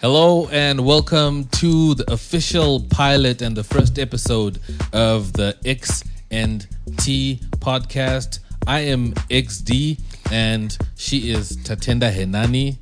[0.00, 4.60] Hello and welcome to the official pilot and the first episode
[4.92, 8.38] of the X and T podcast.
[8.64, 9.98] I am XD
[10.30, 12.78] and she is Tatenda Henani.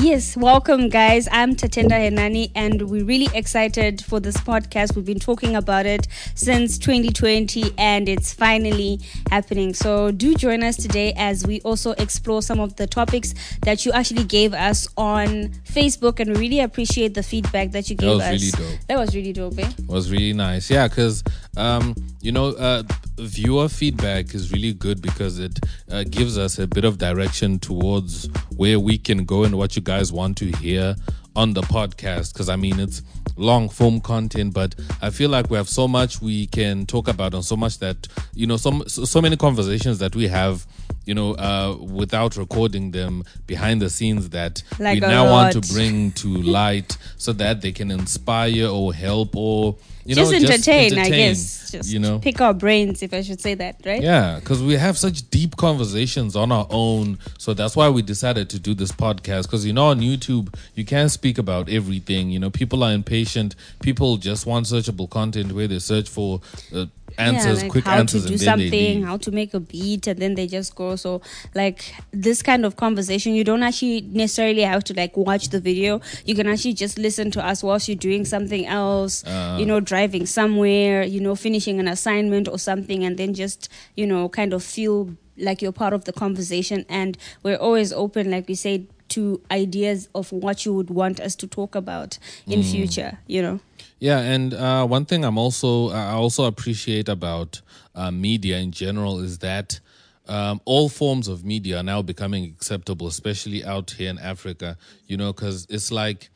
[0.00, 1.28] Yes, welcome, guys.
[1.30, 4.96] I'm Tatenda Henani, and we're really excited for this podcast.
[4.96, 9.74] We've been talking about it since 2020, and it's finally happening.
[9.74, 13.92] So, do join us today as we also explore some of the topics that you
[13.92, 18.18] actually gave us on Facebook, and we really appreciate the feedback that you gave us.
[18.20, 18.58] That was us.
[18.58, 18.86] really dope.
[18.86, 19.70] That was really dope, eh?
[19.86, 20.70] was really nice.
[20.70, 21.22] Yeah, because
[21.58, 22.84] um, you know, uh,
[23.16, 25.58] viewer feedback is really good because it
[25.90, 29.82] uh, gives us a bit of direction towards where we can go and what you
[29.82, 30.96] guys want to hear
[31.36, 32.32] on the podcast.
[32.32, 33.02] Because I mean, it's
[33.36, 37.34] long form content, but I feel like we have so much we can talk about
[37.34, 40.66] and so much that you know, so so many conversations that we have.
[41.06, 45.74] You know, uh, without recording them behind the scenes, that Like we now want to
[45.74, 50.98] bring to light so that they can inspire or help or you just know entertain,
[50.98, 51.70] I entertain, guess.
[51.70, 54.02] Just you know pick our brains, if I should say that, right?
[54.02, 58.48] yeah because we have such deep conversations on our own so that's why we decided
[58.50, 62.38] to do this podcast because you know on youtube you can't speak about everything you
[62.38, 66.40] know people are impatient people just want searchable content where they search for
[66.74, 66.86] uh,
[67.18, 69.54] answers yeah, like quick how answers to do and then they something, how to make
[69.54, 70.96] a beat, and then they just go.
[70.96, 71.20] So,
[71.54, 76.00] like this kind of conversation, you don't actually necessarily have to like watch the video.
[76.24, 79.24] You can actually just listen to us whilst you're doing something else.
[79.24, 79.56] Uh.
[79.58, 84.06] you know, driving somewhere, you know, finishing an assignment or something, and then just you
[84.06, 86.84] know, kind of feel like you're part of the conversation.
[86.88, 88.86] And we're always open, like we said.
[89.14, 92.70] To ideas of what you would want us to talk about in Mm.
[92.70, 93.60] future, you know.
[94.00, 97.60] Yeah, and uh, one thing I'm also I also appreciate about
[97.94, 99.80] uh, media in general is that
[100.26, 104.76] um, all forms of media are now becoming acceptable, especially out here in Africa.
[105.06, 106.30] You know, because it's like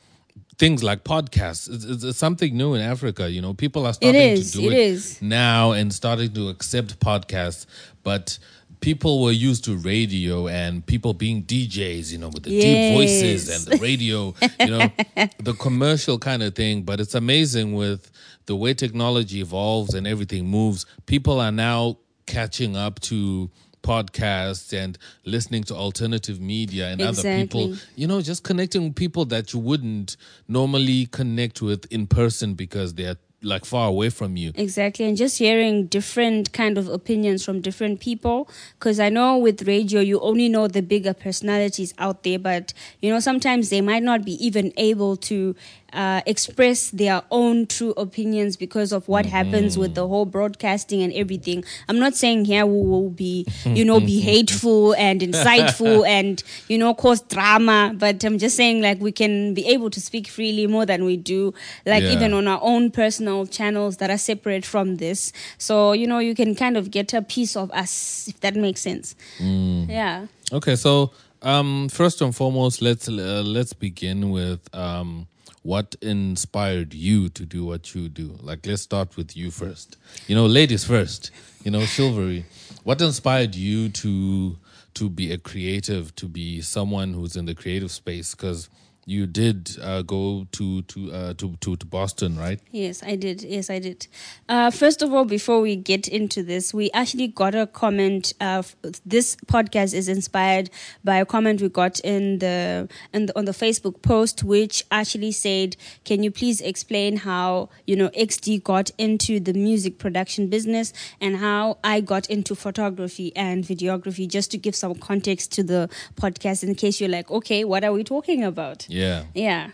[0.59, 1.69] things like podcasts.
[1.75, 3.29] It's, it's, it's something new in Africa.
[3.29, 7.01] You know, people are starting is, to do it it, now and starting to accept
[7.01, 7.67] podcasts,
[8.05, 8.39] but.
[8.81, 13.49] People were used to radio and people being DJs, you know, with the deep voices
[13.49, 14.91] and the radio, you know,
[15.39, 16.83] the commercial kind of thing.
[16.83, 18.11] But it's amazing with
[18.47, 20.87] the way technology evolves and everything moves.
[21.07, 23.51] People are now catching up to
[23.83, 29.25] podcasts and listening to alternative media and other people, you know, just connecting with people
[29.27, 30.17] that you wouldn't
[30.47, 34.53] normally connect with in person because they're like far away from you.
[34.55, 38.49] Exactly, and just hearing different kind of opinions from different people.
[38.79, 43.11] Because I know with radio, you only know the bigger personalities out there, but you
[43.11, 45.55] know sometimes they might not be even able to
[45.93, 51.13] uh, express their own true opinions because of what happens with the whole broadcasting and
[51.15, 51.65] everything.
[51.89, 56.77] I'm not saying here we will be, you know, be hateful and insightful and you
[56.79, 60.67] know cause drama, but I'm just saying like we can be able to speak freely
[60.67, 61.55] more than we do,
[61.87, 62.11] like Yeah.
[62.13, 65.33] even on our own personal channels that are separate from this.
[65.57, 68.81] So, you know, you can kind of get a piece of us, if that makes
[68.83, 69.15] sense.
[69.41, 70.27] Yeah.
[70.53, 71.13] Okay, so
[71.43, 75.27] um, first and foremost, let's uh, let's begin with um,
[75.69, 78.35] what inspired you to do what you do.
[78.41, 79.99] Like, let's start with you first.
[80.27, 81.31] You know, ladies first.
[81.63, 82.47] You know, chivalry.
[82.85, 84.57] What inspired you to
[84.95, 88.35] to be a creative, to be someone who's in the creative space?
[88.35, 88.71] Because
[89.09, 92.61] you did uh, go to to, uh, to to to Boston, right?
[92.71, 93.43] Yes, I did.
[93.43, 94.07] Yes, I did.
[94.51, 98.35] Uh, first of all, before we get into this, we actually got a comment.
[98.39, 98.63] Uh,
[99.07, 100.69] this podcast is inspired
[101.05, 105.33] by a comment we got in the, in the on the Facebook post, which actually
[105.33, 110.93] said, "Can you please explain how you know XD got into the music production business
[111.19, 115.89] and how I got into photography and videography?" Just to give some context to the
[116.17, 118.98] podcast, in case you're like, "Okay, what are we talking about?" Yeah.
[119.35, 119.71] Yeah.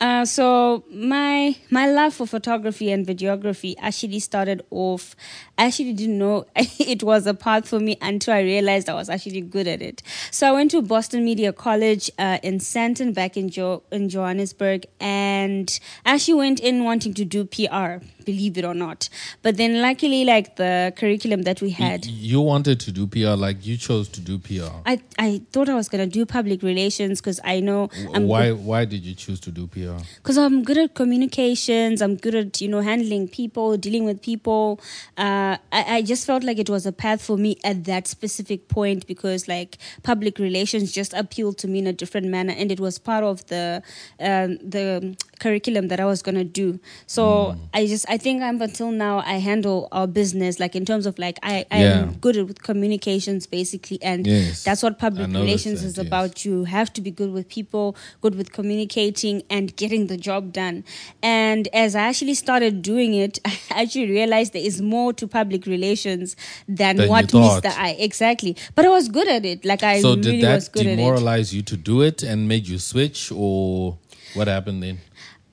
[0.00, 5.16] Uh, so my my love for photography and videography actually started off.
[5.56, 9.10] I actually didn't know it was a path for me until I realized I was
[9.10, 10.02] actually good at it.
[10.30, 14.86] So I went to Boston Media College uh, in Sandton, back in jo- in Johannesburg,
[15.00, 19.00] and actually went in wanting to do PR, believe it or not.
[19.44, 23.58] But then, luckily, like the curriculum that we had, You wanted to do PR, like
[23.68, 24.72] you chose to do PR.
[24.92, 24.94] I
[25.26, 27.80] I thought I was gonna do public relations because I know
[28.14, 29.98] I'm why why did you choose to do PR?
[30.20, 32.02] Because I'm good at communications.
[32.04, 34.80] I'm good at you know handling people, dealing with people.
[35.26, 38.68] Uh, I, I just felt like it was a path for me at that specific
[38.68, 42.80] point because like public relations just appealed to me in a different manner, and it
[42.80, 43.82] was part of the
[44.20, 46.68] um, the curriculum that I was gonna do.
[47.06, 47.58] So Mm.
[47.78, 51.18] I just I think up until now I handle our business like in terms of
[51.18, 52.10] like I I'm Yeah.
[52.20, 54.62] good with communications basically, and Yes.
[54.64, 56.06] that's what public relations that, is yes.
[56.06, 60.52] about you have to be good with people, good with communicating, and getting the job
[60.52, 60.84] done.
[61.22, 63.38] And as I actually started doing it,
[63.70, 66.36] I actually realized there is more to public relations
[66.68, 67.28] than, Than what.
[67.28, 67.72] Mr.
[67.76, 68.56] I exactly.
[68.74, 69.64] But I was good at it.
[69.64, 70.96] Like I So really did was that good at it.
[70.96, 73.98] demoralize you to do it and made you switch, or
[74.34, 74.98] what happened then?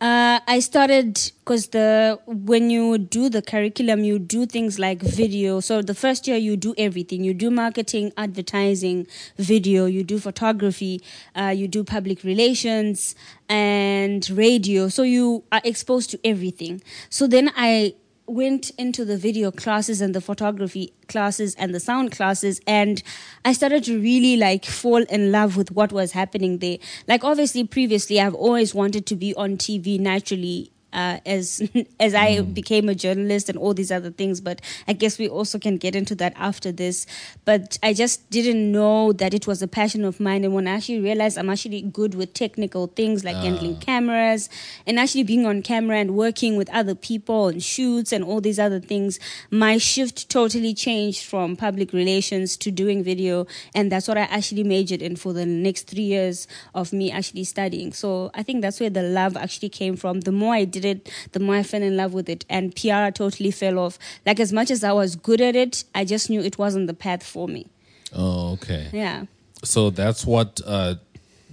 [0.02, 5.62] Uh, I started because the when you do the curriculum, you do things like video.
[5.62, 7.24] So the first year you do everything.
[7.24, 9.08] You do marketing, advertising,
[9.38, 9.86] video.
[9.86, 11.02] You do photography.
[11.34, 13.16] Uh, you do public relations
[13.48, 14.90] and radio.
[14.90, 16.82] So you are exposed to everything.
[17.10, 17.96] So then I
[18.28, 23.04] went into the video classes and the photography classes and the sound classes and
[23.44, 26.78] i started to really like fall in love with what was happening there.
[27.08, 31.62] Like obviously previously i've always wanted to be on tv naturally uh, as
[32.00, 35.60] as I became a journalist and all these other things, but I guess we also
[35.60, 37.06] can get into that after this.
[37.44, 40.72] But I just didn't know that it was a passion of mine, and when I
[40.72, 44.50] actually realized I'm actually good with technical things like handling cameras
[44.88, 48.58] and actually being on camera and working with other people and shoots and all these
[48.58, 49.20] other things,
[49.52, 54.64] my shift totally changed from public relations to doing video, and that's what I actually
[54.64, 57.92] majored in for the next three years of me actually studying.
[57.92, 60.22] So I think that's where the love actually came from.
[60.22, 63.10] The more I did it, the more I fell in love with it, and PR
[63.12, 63.98] totally fell off.
[64.26, 66.94] Like as much as I was good at it, I just knew it wasn't the
[66.94, 67.68] path for me.
[68.14, 68.90] Oh, okay.
[68.92, 69.26] Yeah.
[69.64, 70.96] So that's what uh,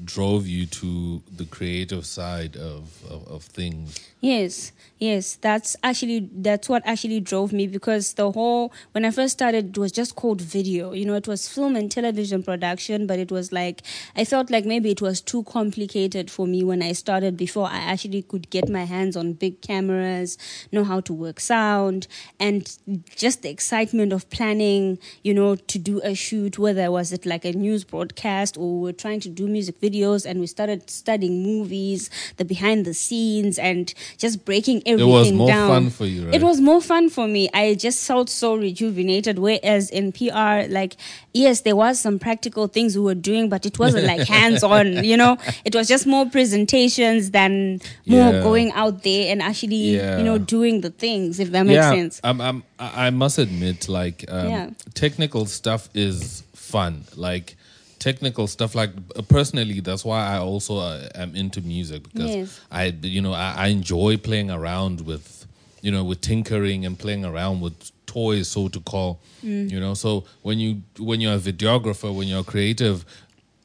[0.04, 3.98] drove you to the creative side of, of, of things.
[4.24, 4.70] Yes,
[5.00, 9.70] yes, that's actually that's what actually drove me because the whole when I first started
[9.70, 10.92] it was just called video.
[10.92, 13.82] You know, it was film and television production, but it was like
[14.14, 17.78] I felt like maybe it was too complicated for me when I started before I
[17.78, 20.38] actually could get my hands on big cameras,
[20.70, 22.06] know how to work sound,
[22.38, 22.78] and
[23.16, 27.44] just the excitement of planning, you know, to do a shoot, whether was it like
[27.44, 31.42] a news broadcast or we we're trying to do music videos and we started studying
[31.42, 35.08] movies, the behind the scenes and just breaking everything down.
[35.08, 35.68] It was more down.
[35.68, 36.34] fun for you, right?
[36.34, 37.48] It was more fun for me.
[37.54, 39.38] I just felt so rejuvenated.
[39.38, 40.96] Whereas in PR, like,
[41.34, 45.04] yes, there was some practical things we were doing, but it wasn't like hands on,
[45.04, 45.38] you know?
[45.64, 48.42] It was just more presentations than more Yeah.
[48.42, 50.18] going out there and actually, Yeah.
[50.18, 52.20] you know, doing the things, if that makes yeah, sense.
[52.22, 57.04] I'm, I'm, I must admit, like, um, technical stuff is fun.
[57.16, 57.56] Like,
[58.02, 62.60] technical stuff, like, uh, personally, that's why I also uh, am into music because Yes.
[62.70, 62.84] I,
[63.16, 65.46] you know, I, I enjoy playing around with,
[65.82, 67.76] you know, with tinkering and playing around with
[68.06, 69.20] toys, so to call.
[69.42, 73.04] You know, so when you when you're a videographer, when you're creative,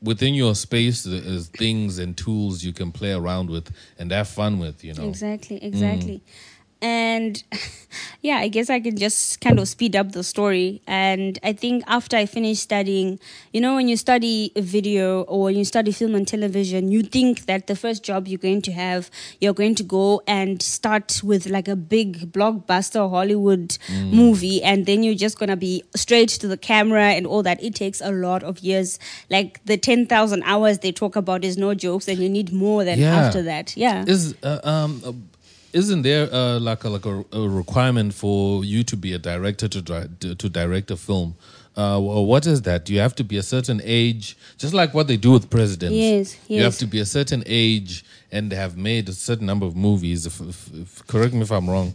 [0.01, 4.27] within your space there is things and tools you can play around with and have
[4.27, 4.83] fun with.
[4.83, 5.57] You know, Exactly,
[6.19, 6.21] Mm.
[6.81, 7.43] And
[8.21, 10.81] yeah, I guess I can just kind of speed up the story.
[10.87, 13.19] And I think after I finished studying,
[13.51, 17.45] you know, when you study a video or you study film and television, you think
[17.47, 19.09] that the first job you're going to have,
[19.41, 24.11] you're going to go and start with like a big blockbuster Hollywood Mm.
[24.13, 27.61] movie, and then you're just gonna be straight to the camera and all that.
[27.63, 28.99] It takes a lot of years.
[29.29, 32.99] Like the 10,000 hours they talk about is no jokes, and you need more than
[32.99, 33.15] Yeah.
[33.15, 33.75] after that.
[33.77, 34.03] Yeah.
[34.07, 35.11] is uh, um uh,
[35.73, 39.67] isn't there uh, like a, like a, a requirement for you to be a director
[39.67, 41.35] to di- to, direct a film?
[41.75, 42.85] Uh, what is that?
[42.85, 45.95] Do you have to be a certain age, just like what they do with presidents?
[45.95, 46.49] Yes, yes.
[46.49, 50.25] You have to be a certain age and have made a certain number of movies.
[50.25, 51.93] If, if, if correct me if I'm wrong.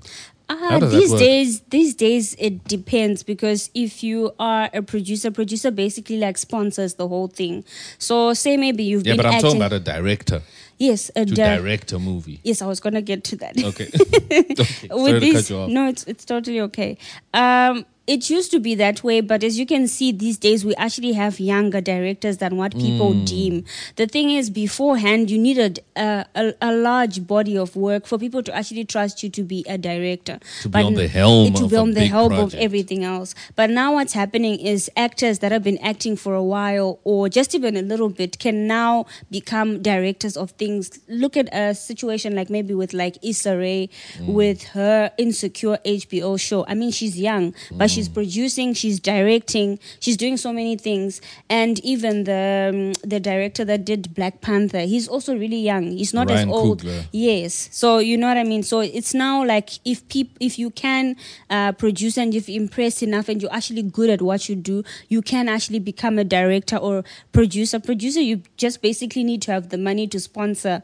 [0.49, 6.19] Uh, these days, these days it depends because if you are a producer, producer basically
[6.19, 7.65] like sponsors the whole thing.
[7.99, 9.51] So say maybe you've Yeah, been but I'm acting.
[9.51, 10.43] talking about a director
[10.79, 12.41] yes, a to di- direct a movie.
[12.45, 13.57] Yes, I was gonna get to that.
[13.63, 13.89] Okay.
[13.95, 14.55] okay.
[14.89, 15.71] Sorry With to these, cut you off.
[15.71, 16.97] no, it's it's totally okay.
[17.35, 20.75] Um, it used to be that way, but as you can see these days, we
[20.75, 23.25] actually have younger directors than what people Hmm.
[23.25, 23.65] deem.
[23.97, 28.43] The thing is, beforehand, you needed a, a, a large body of work for people
[28.43, 30.41] to actually trust you to be a director.
[30.63, 33.35] To be on the helm to of be on the helm of everything else.
[33.55, 37.55] But now what's happening is actors that have been acting for a while or just
[37.55, 40.99] even a little bit can now become directors of things.
[41.09, 44.27] Look at a situation like maybe with like Issa Rae Mm.
[44.35, 46.65] with her insecure HBO show.
[46.67, 51.21] I mean, she's young, but she's producing, she's directing, she's doing so many things.
[51.49, 55.91] And even the um, the director that did Black Panther, he's also really young.
[55.93, 56.83] He's not Ryan as old.
[56.83, 57.07] Coogler.
[57.13, 57.69] Yes.
[57.73, 58.63] So you know what I mean.
[58.63, 61.17] So it's now like if peop- if you can
[61.51, 65.23] uh, produce and you've impressed enough and you're actually good at what you do, you
[65.23, 67.79] can actually become a director or producer.
[67.79, 70.83] Producer, you just basically need to have the money to sponsor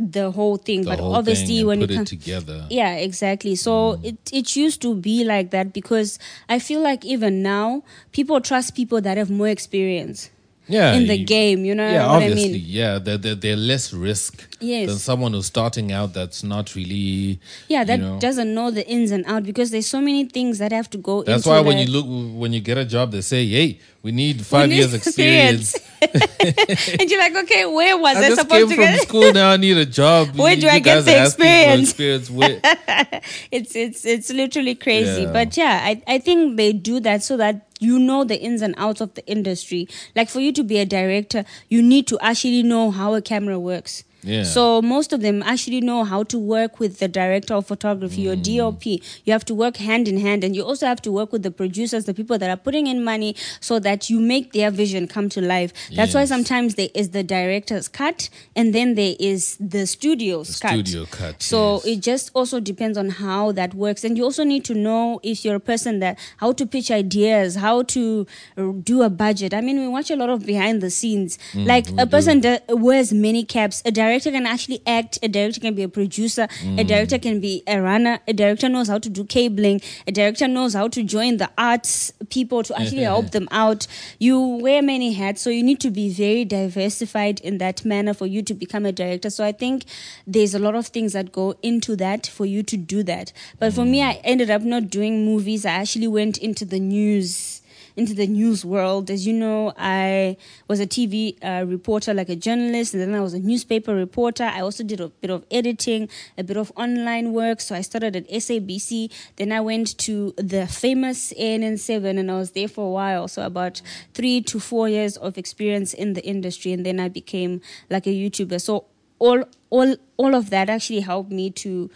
[0.00, 0.82] the whole thing.
[0.82, 2.66] The but whole obviously, thing when put it it together.
[2.70, 3.54] yeah, exactly.
[3.56, 4.04] So Mm.
[4.04, 8.74] it it used to be like that because I feel like even now people trust
[8.74, 10.30] people that have more experience
[10.68, 11.64] Yeah, in the you- game.
[11.64, 12.52] You know Yeah, what I obviously.
[12.52, 12.62] mean?
[12.64, 14.88] Yeah, they're, they're, they're less risk Yes.
[14.88, 17.40] than someone who's starting out that's not really.
[17.68, 20.58] Yeah, that you know, doesn't know the ins and out because there's so many things
[20.58, 21.22] that have to go.
[21.24, 22.06] That's why when you look
[22.40, 27.10] when you get a job, they say, "Hey, we need five need years experience." and
[27.10, 29.02] you're like, okay, where was I, I just supposed came to from get?
[29.08, 29.50] school now.
[29.50, 30.28] I need a job.
[30.36, 32.30] Where You- do I you get the are asking for experience?
[32.30, 32.60] experience.
[33.52, 35.22] It's it's it's literally crazy.
[35.22, 35.32] Yeah.
[35.32, 38.74] But yeah, I, I think they do that so that you know the ins and
[38.78, 39.88] outs of the industry.
[40.16, 43.58] Like for you to be a director, you need to actually know how a camera
[43.58, 44.04] works.
[44.22, 44.42] Yeah.
[44.44, 48.36] So most of them actually know how to work with the director of photography or
[48.36, 48.42] Mm.
[48.56, 48.86] DOP.
[49.24, 51.50] You have to work hand in hand, and you also have to work with the
[51.50, 55.28] producers, the people that are putting in money, so that you make their vision come
[55.30, 55.72] to life.
[55.94, 60.72] That's why sometimes there is the director's cut, and then there is the studio's cut.
[60.72, 61.86] studio cut, So yes.
[61.86, 65.44] it just also depends on how that works, and you also need to know if
[65.44, 68.26] you're a person that how to pitch ideas, how to
[68.58, 69.54] uh, do a budget.
[69.54, 71.38] I mean, we watch a lot of behind the scenes.
[71.52, 73.82] Mm, like a person that wears many caps.
[73.84, 75.18] A director can actually act.
[75.22, 76.48] A director can be a producer.
[76.62, 76.80] Mm.
[76.80, 78.18] A director can be a runner.
[78.26, 79.80] A director knows how to do cabling.
[80.06, 83.86] A director knows how to join the arts people to actually help them out.
[84.18, 88.26] You wear many hats, so you need to be very diversified in that manner for
[88.26, 89.30] you to become a director.
[89.30, 89.84] So I think
[90.26, 93.32] there's a lot of things that go into that for you to do that.
[93.58, 95.64] But for me, I ended up not doing movies.
[95.64, 97.59] I actually went into the news
[97.96, 99.10] into the news world.
[99.10, 100.36] As you know, I
[100.68, 104.44] was a TV uh, reporter, like a journalist, and then I was a newspaper reporter.
[104.44, 107.60] I also did a bit of editing, a bit of online work.
[107.60, 109.10] So I started at SABC.
[109.36, 113.28] Then I went to the famous ANN7, and I was there for a while.
[113.28, 113.82] So about
[114.14, 118.10] three to four years of experience in the industry, and then I became like a
[118.10, 118.60] YouTuber.
[118.60, 118.86] So
[119.18, 121.90] all, all, all of that actually helped me to.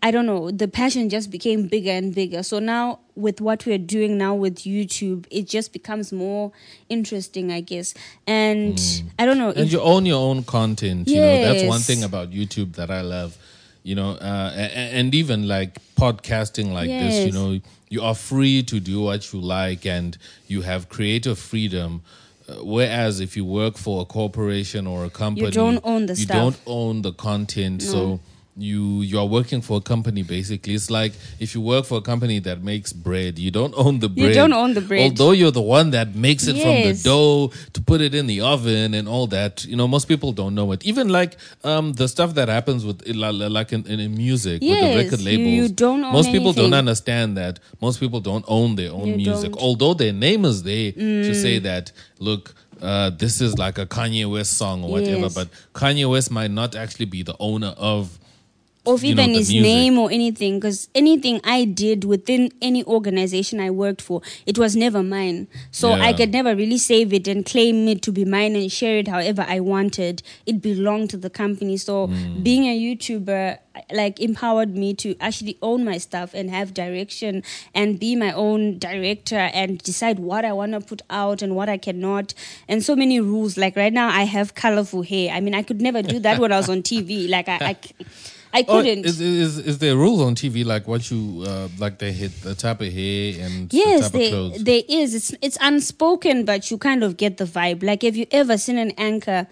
[0.00, 2.44] I don't know, the passion just became bigger and bigger.
[2.44, 6.52] So now, with what we're doing now with YouTube, it just becomes more
[6.88, 7.94] interesting, I guess.
[8.26, 8.78] And
[9.18, 9.48] I don't know.
[9.48, 11.08] and if- you own your own content.
[11.08, 13.36] You know, that's one thing about YouTube that I love.
[13.82, 18.78] You know, uh, and even like podcasting like this, you know, you are free to
[18.80, 22.02] do what you like, and you have creative freedom.
[22.48, 26.14] Uh, whereas if you work for a corporation or a company, you don't own the
[26.14, 27.82] you don't own the content.
[27.82, 28.20] So
[28.58, 30.74] you you are working for a company basically.
[30.74, 34.08] It's like if you work for a company that makes bread, you don't own the
[34.08, 35.02] bread You don't own the bread.
[35.02, 38.40] Although you're the one that makes it from the dough to put it in the
[38.40, 39.64] oven and all that.
[39.64, 40.84] You know, most people don't know it.
[40.84, 45.20] Even like um the stuff that happens with like in, in, music with the record
[45.20, 45.54] you- labels.
[45.54, 47.60] you don't own most people don't understand that.
[47.80, 49.52] Most people don't own their own You music.
[49.52, 49.62] don't.
[49.62, 51.42] Although their name is there to Mm.
[51.42, 55.34] say that look uh, this is like a Kanye West song or whatever, Yes.
[55.34, 58.18] but Kanye West might not actually be the owner of
[58.94, 59.62] of you even the his music.
[59.62, 64.74] name or anything because anything i did within any organization i worked for it was
[64.76, 65.46] never mine.
[65.70, 68.98] So i could never really save it and claim it to be mine and share
[68.98, 70.22] it however i wanted.
[70.46, 71.76] It belonged to the company.
[71.76, 72.42] So Hmm.
[72.42, 73.58] being a youtuber
[73.92, 77.42] like empowered me to actually own my stuff and have direction
[77.74, 81.68] and be my own director and decide what i want to put out and what
[81.68, 82.34] i cannot.
[82.68, 83.56] And so many rules.
[83.56, 85.30] Like right now i have colorful hair.
[85.32, 87.76] I mean i could never do that when i was on tv like i, I
[88.52, 89.04] I Oh, couldn't.
[89.04, 92.54] is, is is there rules on TV like what you uh, like they hit the
[92.54, 94.64] type of hair and the Yes, type of there, clothes?
[94.64, 95.14] there is.
[95.14, 97.82] It's it's unspoken, but you kind of get the vibe.
[97.82, 99.46] Like, have you ever seen an anchor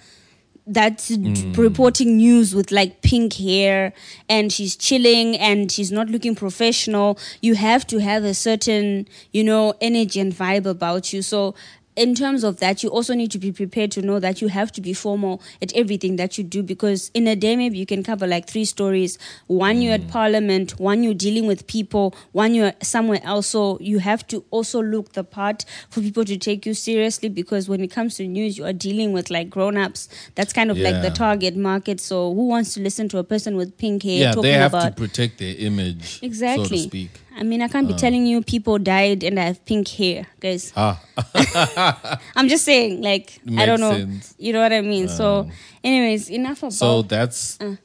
[0.69, 1.57] that's Mm.
[1.57, 3.93] reporting news with like pink hair
[4.29, 7.19] and she's chilling and she's not looking professional?
[7.41, 11.23] You have to have a certain, you know, energy and vibe about you.
[11.23, 11.55] So.
[11.97, 14.71] In terms of that, you also need to be prepared to know that you have
[14.73, 18.03] to be formal at everything that you do because in a day, maybe you can
[18.03, 19.19] cover like three stories.
[19.47, 20.11] One, you're at mm.
[20.11, 23.47] parliament, one, you're dealing with people, one, you're somewhere else.
[23.47, 27.69] So you have to also look the part for people to take you seriously because
[27.69, 30.09] when it comes to news, you are dealing with like grown ups.
[30.35, 31.99] That's kind of like the target market.
[32.01, 34.73] So who wants to listen to a person with pink hair yeah, talking they have
[34.75, 36.65] about to protect their image, exactly?
[36.65, 37.11] so to speak.
[37.39, 40.73] I mean, I can't be telling you people died and I have pink hair, guys.
[40.77, 41.01] Ah,
[42.37, 43.93] I'm just saying, like, I don't know.
[43.93, 44.35] sense.
[44.39, 45.09] You know what I mean?
[45.09, 45.49] so,
[45.85, 46.73] anyways, enough about.
[46.73, 47.77] so that's Uh.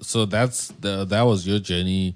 [0.00, 2.14] so that's the that was your journey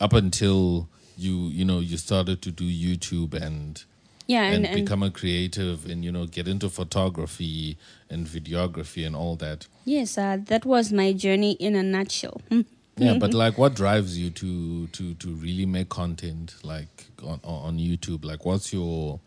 [0.00, 3.84] up until you you know you started to do YouTube and
[4.26, 7.76] Yeah, and, and, and become a creative and you know get into photography
[8.10, 9.66] and videography and all that.
[9.84, 12.40] yes, uh, that was my journey in a nutshell.
[12.50, 12.62] Hmm.
[12.98, 13.38] Yeah, but mm-hmm.
[13.38, 18.24] like, what drives you to to to really make content like on on YouTube?
[18.24, 19.20] Like, what's your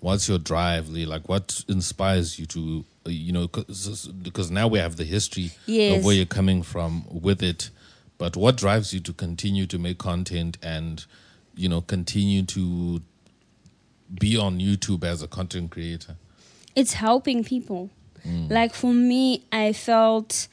[0.00, 0.88] what's your drive?
[0.88, 1.06] Lee?
[1.06, 3.48] Like, what inspires you to you know?
[3.48, 5.98] Cause, now we have the history Yes.
[5.98, 7.70] of where you're coming from with it,
[8.18, 11.04] but what drives you to continue to make content and
[11.54, 13.00] you know continue to
[14.20, 16.16] be on YouTube as a content creator?
[16.74, 17.90] it's helping people.
[18.26, 18.50] Mm.
[18.50, 20.48] Like for me, I felt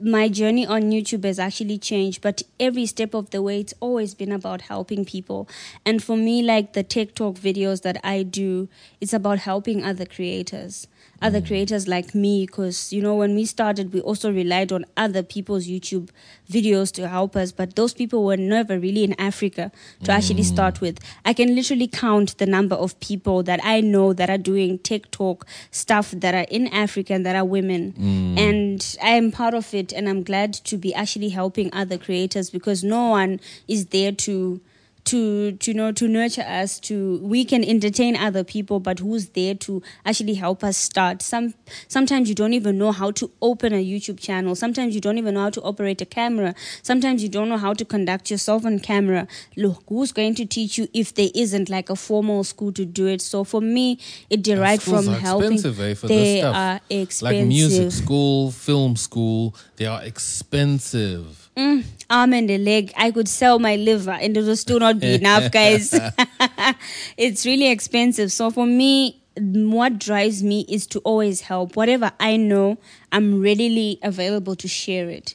[0.00, 4.14] my journey on YouTube has actually changed, but every step of the way, it's always
[4.14, 5.48] been about helping people.
[5.84, 8.68] And for me, like the TikTok videos that I do,
[9.00, 10.88] it's about helping other creators,
[11.22, 12.46] other creators like me.
[12.46, 16.10] Because, you know, when we started, we also relied on other people's YouTube
[16.50, 19.72] videos to help us, but those people were never really in Africa
[20.04, 20.52] to actually mm.
[20.52, 20.98] start with.
[21.24, 25.46] I can literally count the number of people that I know that are doing TikTok
[25.70, 27.94] stuff that are in Africa and that are women.
[27.98, 28.38] Mm.
[28.38, 32.50] And I am part of it, and I'm glad to be actually helping other creators
[32.50, 34.60] because no one is there to.
[35.06, 39.28] To, to you know to nurture us to we can entertain other people but who's
[39.28, 41.22] there to actually help us start?
[41.22, 41.54] Some
[41.86, 44.56] sometimes you don't even know how to open a youtube channel.
[44.56, 46.56] Sometimes you don't even know how to operate a camera.
[46.82, 49.28] Sometimes you don't know how to conduct yourself on camera.
[49.56, 53.06] Look who's going to teach you if there isn't like a formal school to do
[53.06, 53.22] it?
[53.22, 55.52] So for me it derived from are helping.
[55.52, 56.56] expensive, eh, they stuff.
[56.56, 61.45] are expensive Like music school, film school, they are expensive.
[61.56, 65.14] Arm and a leg, I could sell my liver and it will still not be
[65.14, 65.94] enough, guys.
[67.16, 68.32] it's really expensive.
[68.32, 71.76] So for me, what drives me is to always help.
[71.76, 72.78] Whatever I know,
[73.12, 75.34] I'm readily available to share it.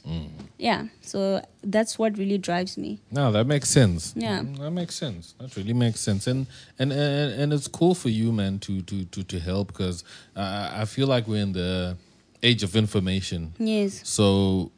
[0.58, 0.86] Yeah.
[1.02, 3.00] So that's what really drives me.
[3.10, 4.12] No, that makes sense.
[4.16, 4.40] Yeah.
[4.40, 5.34] Mm, that makes sense.
[5.38, 6.46] That really makes sense, and
[6.78, 10.04] and and, and it's cool for you, man, to to to to help because
[10.36, 11.96] uh, I feel like we're in the
[12.42, 13.54] age of information.
[13.58, 14.00] Yes.
[14.04, 14.70] So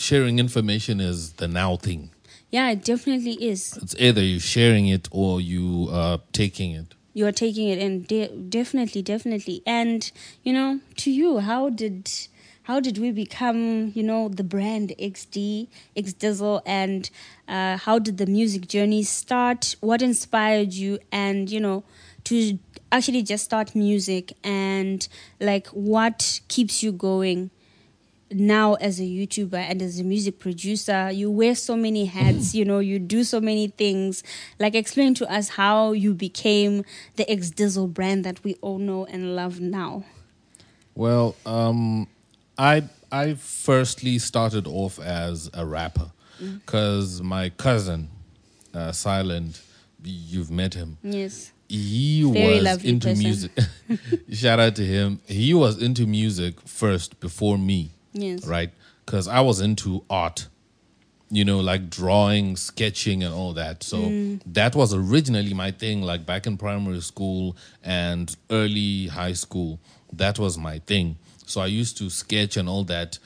[0.00, 2.10] sharing information is the now thing.
[2.50, 3.76] Yeah, it definitely is.
[3.76, 6.94] It's either you sharing it or you are taking it.
[7.12, 9.62] You are taking it in de- definitely, definitely.
[9.66, 10.10] And
[10.42, 12.10] you know, to you, how did
[12.64, 17.10] how did we become, you know, the brand XD, X Dizzle, and
[17.48, 19.76] uh, how did the music journey start?
[19.80, 21.84] What inspired you, and you know,
[22.24, 22.58] to
[22.90, 25.06] actually just start music, and
[25.40, 27.50] like what keeps you going?
[28.32, 32.64] Now as a YouTuber and as a music producer, you wear so many hats, you
[32.64, 34.22] know, you do so many things.
[34.58, 36.84] Like, explain to us how you became
[37.16, 40.04] the X Dizzle brand that we all know and love now.
[40.94, 42.06] Well, um,
[42.58, 48.08] I I firstly started off as a rapper because my cousin,
[48.74, 49.60] uh, Silent,
[50.02, 50.98] you've met him.
[51.02, 51.52] Yes.
[51.68, 53.22] He Very was into person.
[53.22, 53.52] music.
[54.32, 55.20] Shout out to him.
[55.26, 58.46] He was into music first before me, Yes.
[58.46, 58.70] right?
[59.06, 60.48] Because I was into art,
[61.30, 63.82] you know, like drawing, sketching, and all that.
[63.82, 64.40] So Mm.
[64.46, 69.78] that was originally my thing, like back in primary school and early high school.
[70.12, 71.16] That was my thing.
[71.46, 73.18] So I used to sketch and all that.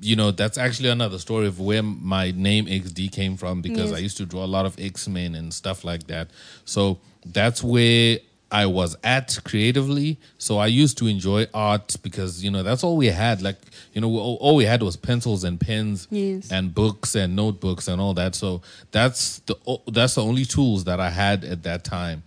[0.00, 3.98] You know, that's actually another story of where my name XD came from because Yes.
[3.98, 6.30] I used to draw a lot of X Men and stuff like that.
[6.64, 8.18] So that's where
[8.62, 10.18] I was at creatively.
[10.38, 13.42] So I used to enjoy art because, you know, that's all we had.
[13.42, 13.58] Like,
[13.94, 16.50] you know, all, all we had was pencils and pens Yes.
[16.52, 18.34] and books and notebooks and all that.
[18.36, 18.62] So
[18.92, 19.56] that's the
[19.96, 22.22] that's the only tools that I had at that time.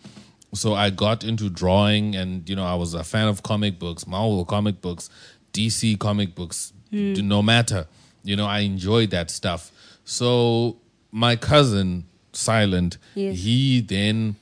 [0.53, 4.05] So I got into drawing, and you know, I was a fan of comic books,
[4.07, 5.09] Marvel comic books,
[5.53, 6.73] DC comic books.
[6.91, 7.15] Mm.
[7.15, 7.85] d- No matter,
[8.23, 9.71] you know, I enjoyed that stuff.
[10.05, 10.77] So
[11.11, 13.39] my cousin, Silent, Yes.
[13.39, 14.35] he then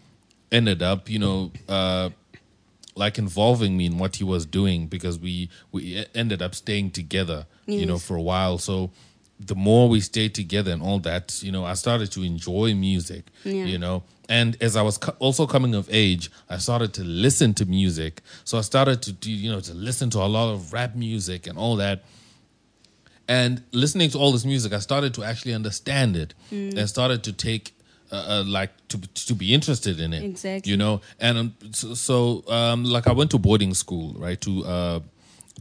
[0.51, 2.09] ended up, you know, uh,
[2.95, 7.45] like involving me in what he was doing because we we ended up staying together,
[7.67, 8.57] you know, for a while.
[8.57, 8.91] So
[9.39, 13.25] the more we stayed together and all that, you know, I started to enjoy music,
[13.43, 13.65] Yeah.
[13.65, 14.03] you know.
[14.29, 18.21] And as I was co- also coming of age, I started to listen to music.
[18.45, 21.47] So I started to do, you know, to listen to a lot of rap music
[21.47, 22.03] and all that.
[23.27, 26.33] And listening to all this music, I started to actually understand it.
[26.51, 27.74] I started to take,
[28.11, 30.23] uh, uh, like, to to be interested in it.
[30.23, 30.71] Exactly.
[30.71, 34.39] You know, and um, so, so um, like, I went to boarding school, right?
[34.41, 34.99] To uh,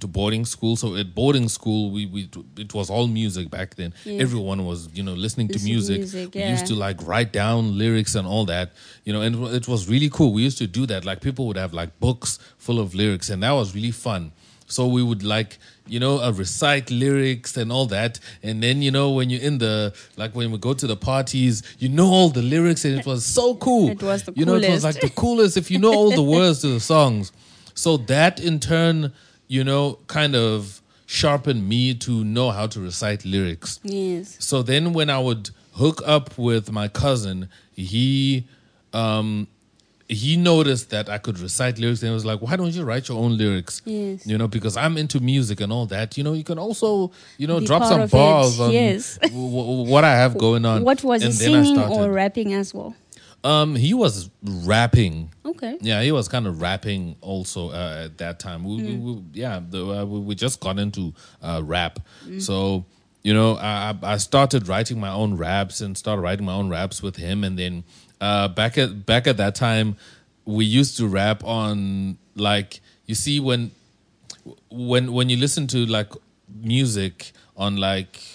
[0.00, 0.76] to boarding school.
[0.76, 3.94] So at boarding school, we we it was all music back then.
[4.04, 4.22] Yeah.
[4.22, 5.98] Everyone was, you know, listening to music.
[5.98, 8.72] music, We used to like write down lyrics and all that,
[9.04, 10.33] you know, and it was really cool.
[10.33, 11.04] We used to do that.
[11.04, 14.33] Like people would have like books full of lyrics, and that was really fun.
[14.66, 18.18] So we would like, you know, uh, recite lyrics and all that.
[18.42, 21.62] And then, you know, when you're in the, like when we go to the parties,
[21.79, 23.90] you know all the lyrics and it was so cool.
[23.90, 24.85] It was the You know, it was coolest.
[24.85, 27.31] like the coolest if you know all the words to the songs.
[27.74, 29.12] So that in turn,
[29.48, 33.81] you know, kind of sharpened me to know how to recite lyrics.
[33.83, 34.37] Yes.
[34.40, 38.46] So then when I would hook up with my cousin, he
[38.94, 39.46] um
[40.09, 43.09] he noticed that I could recite lyrics and he was like, Why don't you write
[43.09, 43.81] your own lyrics?
[43.85, 44.27] Yes.
[44.27, 46.19] You know, because I'm into music and all that.
[46.19, 49.17] You know, you can also, you know, Be drop some bars on yes.
[49.23, 50.85] w- w- what I have going on.
[50.85, 52.95] What was and he singing or rapping as well?
[53.45, 55.31] Um, he was rapping.
[55.45, 55.77] Okay.
[55.81, 58.64] Yeah, he was kind of rapping also uh, at that time.
[58.64, 61.12] We, we, we, yeah, the, uh, we, we just got into
[61.43, 61.99] uh, rap.
[62.38, 62.87] So,
[63.25, 67.03] you know, I, I started writing my own raps and started writing my own raps
[67.03, 67.43] with him.
[67.43, 67.83] And then
[68.21, 69.97] uh, back at back at that time,
[70.45, 73.71] we used to rap on like you see when
[74.71, 76.13] when when you listen to like
[76.55, 78.34] music on like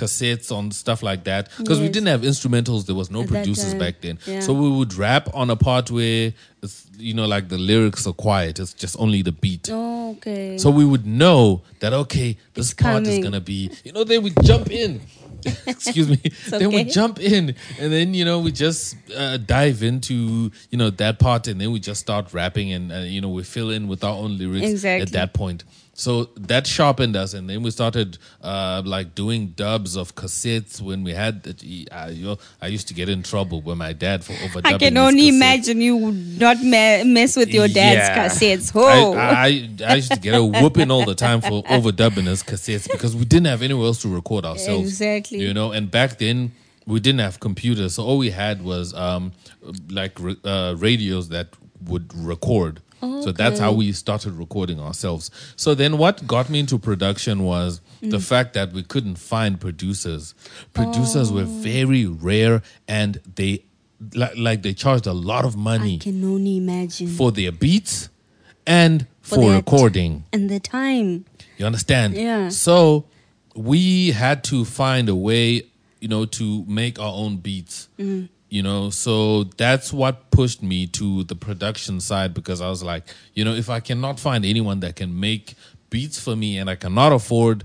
[0.00, 1.48] cassettes on stuff like that.
[1.58, 4.18] Because we didn't have instrumentals there was no At producers back then.
[4.26, 4.40] Yeah.
[4.40, 6.32] so we would rap on a part where
[6.62, 8.58] it's, you know like the lyrics are quiet.
[8.58, 9.68] It's just only the beat.
[9.70, 10.58] Oh, okay.
[10.58, 14.22] so we would know that okay this It's part is gonna be you know then
[14.22, 15.00] we jump in.
[15.66, 16.20] Excuse me.
[16.50, 20.90] Then we jump in and then you know we just uh, dive into you know
[20.90, 23.88] that part and then we just start rapping and uh, you know we fill in
[23.88, 25.02] with our own lyrics exactly.
[25.02, 25.64] at that point
[26.00, 31.04] so that sharpened us and then we started uh, like doing dubs of cassettes when
[31.04, 34.24] we had the, uh, you know, I used to get in trouble with my dad
[34.24, 34.74] for overdubbing us.
[34.74, 35.36] I can his only cassettes.
[35.36, 38.16] imagine you would not me- mess with your dad's Yeah.
[38.28, 38.72] cassettes.
[38.74, 42.42] Oh, I, I, I used to get a whooping all the time for overdubbing his
[42.42, 44.88] cassettes because we didn't have anywhere else to record ourselves.
[44.88, 45.40] Exactly.
[45.40, 46.52] You know, and back then
[46.86, 49.32] we didn't have computers, so all we had was um,
[49.90, 51.48] like uh, radios that
[51.84, 52.80] would record.
[53.00, 55.30] So that's how we started recording ourselves.
[55.56, 58.22] So then what got me into production was the Mm.
[58.22, 60.34] fact that we couldn't find producers.
[60.74, 61.60] Producers were Oh.
[61.62, 63.64] very rare and they
[64.14, 67.08] like, like they charged a lot of money I can only imagine.
[67.08, 68.08] for their beats
[68.66, 70.24] and for, their recording.
[70.32, 71.26] and the time.
[71.58, 72.14] You understand?
[72.14, 72.48] Yeah.
[72.48, 73.04] So
[73.54, 75.64] we had to find a way,
[76.00, 77.88] you know, to make our own beats.
[77.98, 78.26] Mm-hmm.
[78.50, 83.04] You know, so that's what pushed me to the production side because I was like,
[83.32, 85.54] you know, if I cannot find anyone that can make
[85.88, 87.62] beats for me and I cannot afford,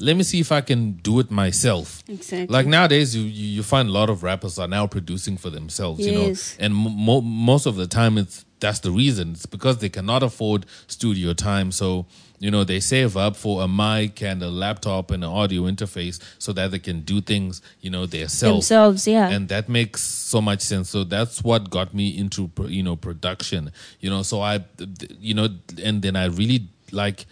[0.00, 2.02] let me see if I can do it myself.
[2.08, 2.46] Exactly.
[2.46, 6.00] Like nowadays, you you find a lot of rappers are now producing for themselves.
[6.00, 6.08] yes.
[6.10, 9.88] You know, and mo- most of the time it's that's the reason it's because they
[9.88, 12.06] cannot afford studio time so
[12.42, 16.20] you know they save up for a mic and a laptop and an audio interface
[16.38, 19.28] so that they can do things you know themselves Themselves, yeah.
[19.28, 20.90] and that makes so much sense.
[20.90, 23.70] So that's what got me into you know production.
[24.00, 24.64] You know so i
[25.20, 25.48] you know
[25.82, 27.26] and then i really like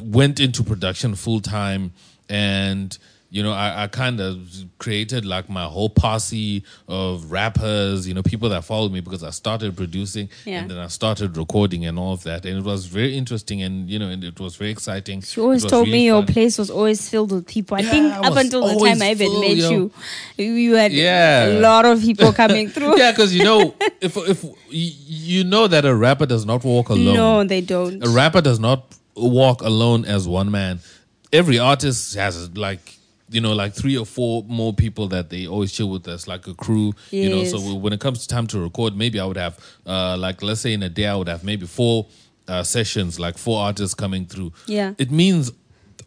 [0.00, 1.92] went into production full time
[2.28, 2.96] and
[3.30, 4.36] you know I, I kind of
[4.78, 9.30] created like my whole posse of rappers you know people that followed me because i
[9.30, 10.60] started producing Yeah.
[10.60, 13.90] and then i started recording and all of that and it was very interesting and
[13.90, 16.70] you know and it was very exciting She always told really me your place was
[16.70, 17.76] always filled with people.
[17.76, 19.90] I Yeah, think it up until the time I even met yo.
[20.36, 21.46] you, you had Yeah.
[21.46, 22.96] a lot of people coming through.
[22.98, 27.14] yeah because you know if if you know that a rapper does not walk alone
[27.14, 28.04] No, they don't.
[28.04, 28.84] a rapper does not
[29.16, 30.78] walk alone as one man.
[31.32, 35.72] Every artist has like you know like three or four more people that they always
[35.72, 37.44] chill with us like a crew you know.
[37.44, 40.60] So when it comes to time to record maybe i would have uh like let's
[40.60, 42.06] say in a day i would have maybe four
[42.48, 44.52] uh sessions like four artists coming through.
[44.66, 44.94] Yeah.
[44.98, 45.50] it means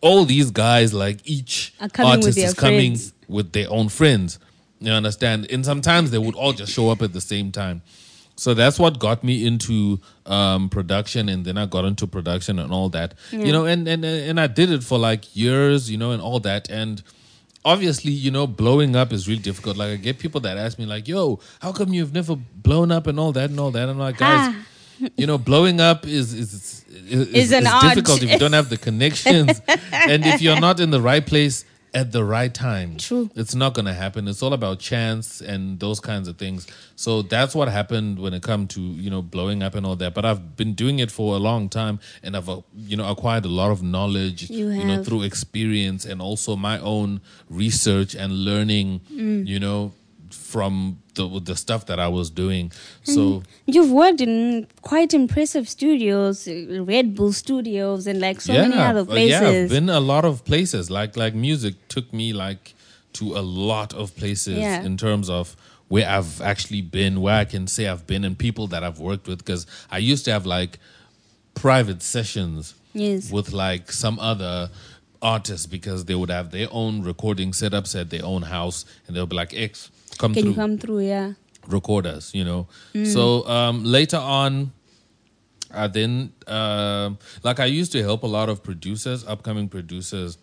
[0.01, 4.39] all these guys like each Are coming with artist is coming with their own friends.
[4.79, 5.47] You understand?
[5.51, 7.81] And sometimes they would all just show up at the same time
[8.39, 12.71] so that's what got me into um, production, and then I got into production and
[12.71, 13.13] all that.
[13.31, 16.39] You know, and and and I did it for like years, you know, and all
[16.39, 16.69] that.
[16.69, 17.03] And
[17.65, 19.75] obviously, you know, blowing up is really difficult.
[19.75, 23.07] Like I get people that ask me, like, "Yo, how come you've never blown up
[23.07, 24.55] and all that and all that?" I'm like, guys.
[25.15, 27.83] You know, blowing up is is is, Is an art.
[27.83, 29.61] difficult if you don't have the connections,
[29.93, 32.97] and if you're not in the right place at the right time.
[32.97, 33.29] True.
[33.35, 34.27] It's not going to happen.
[34.27, 36.67] It's all about chance and those kinds of things.
[36.95, 40.13] So that's what happened when it come to, you know, blowing up and all that.
[40.13, 43.45] But I've been doing it for a long time and I've, uh, you know, acquired
[43.45, 49.01] a lot of knowledge, You know, through experience and also my own research and learning,
[49.11, 49.47] Mm.
[49.47, 49.93] you know,
[50.49, 52.71] from the, the stuff that I was doing.
[53.03, 56.47] So You've worked in quite impressive studios,
[56.93, 59.41] Red Bull Studios, and like so many other uh, places.
[59.41, 60.89] Yeah, I've been a lot of places.
[60.89, 62.73] Like like music took me like
[63.13, 64.81] to a lot of places Yeah.
[64.89, 65.55] in terms of
[65.87, 69.27] where I've actually been, where I can say I've been, and people that I've worked
[69.27, 69.39] with.
[69.39, 70.79] Because I used to have like
[71.53, 73.31] private sessions Yes.
[73.31, 74.69] with like some other
[75.21, 79.25] artists because they would have their own recording setups at their own house and they'll
[79.27, 80.99] be like X come Can through you come through?
[80.99, 81.33] Yeah.
[81.67, 82.67] record us, you know.
[83.15, 84.71] So um, later on,
[85.71, 86.13] I then
[86.47, 90.37] um like I used to help a lot of producers, upcoming producers,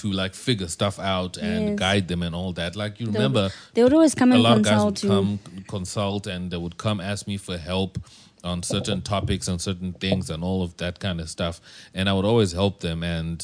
[0.00, 1.78] to like figure stuff out and Yes.
[1.78, 2.76] guide them and all that.
[2.76, 5.02] Like you They would- remember, They would always come a and lot of guys would
[5.02, 5.08] you.
[5.08, 7.98] come consult and they would come ask me for help
[8.44, 11.60] on certain topics and certain things and all of that kind of stuff,
[11.94, 13.38] and I would always help them and.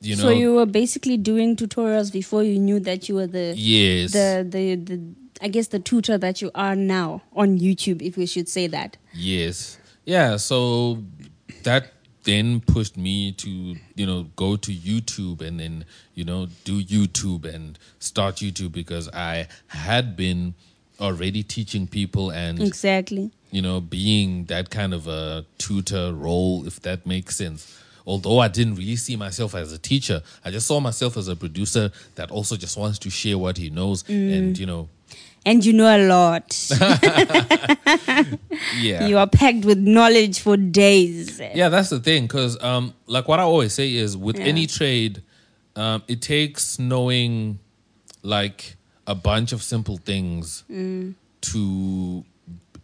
[0.00, 3.54] You know, so you were basically doing tutorials before you knew that you were the
[3.56, 5.00] yes, the, the the
[5.40, 8.96] I guess the tutor that you are now on YouTube, if we should say that.
[9.12, 9.78] Yes.
[10.04, 10.36] Yeah.
[10.36, 11.02] So
[11.62, 11.92] that
[12.24, 15.84] then pushed me to, you know, go to YouTube and then,
[16.14, 20.54] you know, do YouTube and start YouTube because I had been
[21.00, 23.30] already teaching people and, Exactly.
[23.50, 27.80] you know, being that kind of a tutor role, if that makes sense.
[28.08, 31.36] Although I didn't really see myself as a teacher, I just saw myself as a
[31.36, 34.88] producer that also just wants to share what he knows and, you know,
[35.44, 36.70] And you know a lot.
[38.78, 39.06] yeah.
[39.06, 41.40] You are packed with knowledge for days.
[41.40, 42.22] Yeah, that's the thing.
[42.24, 44.44] Because, um, like what I always say is, with Yeah.
[44.46, 45.22] any trade,
[45.76, 47.58] um, it takes knowing
[48.22, 51.14] like a bunch of simple things Mm.
[51.42, 52.24] to,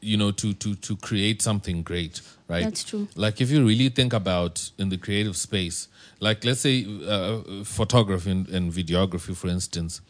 [0.00, 2.64] you know, to to to create something great, right?
[2.64, 3.08] That's true.
[3.16, 5.88] Like if you really think about in the creative space,
[6.20, 10.00] like let's say uh, photography and, and videography, for instance.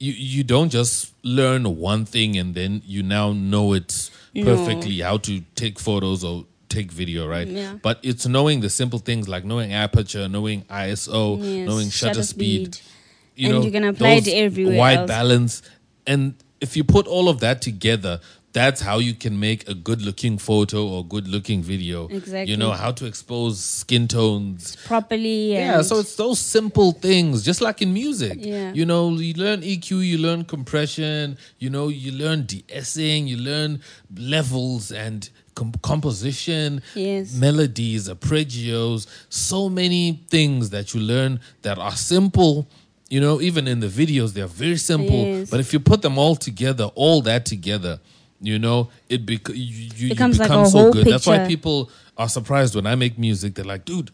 [0.00, 4.44] You, you don't just learn one thing and then you now know it No.
[4.44, 7.48] perfectly how to take photos or take video, right?
[7.48, 7.78] Yeah.
[7.82, 12.22] But it's knowing the simple things like knowing aperture, knowing ISO, Yes, knowing shutter, shutter
[12.22, 12.74] speed.
[12.76, 12.86] speed.
[13.34, 15.08] You And know, you can apply it everywhere White else.
[15.08, 15.62] balance,
[16.06, 18.20] and if you put all of that together,
[18.52, 22.08] that's how you can make a good-looking photo or good-looking video.
[22.08, 22.50] Exactly.
[22.50, 24.76] You know how to expose skin tones.
[24.86, 25.52] Properly.
[25.52, 28.38] Yeah, so it's those simple things, just like in music.
[28.40, 28.72] Yeah.
[28.72, 33.80] You know, you learn EQ, you learn compression, you know, you learn de-essing, you learn
[34.16, 37.34] levels and com- composition, Yes.
[37.34, 42.66] melodies, arpeggios, so many things that you learn that are simple.
[43.10, 45.24] You know, even in the videos, they're very simple.
[45.24, 45.50] Yes.
[45.50, 48.00] But if you put them all together, all that together,
[48.40, 51.06] you know, it bec- you, you, you Becomes like become a so whole good.
[51.06, 53.54] That's why people are surprised when I make music.
[53.54, 54.10] They're like, dude,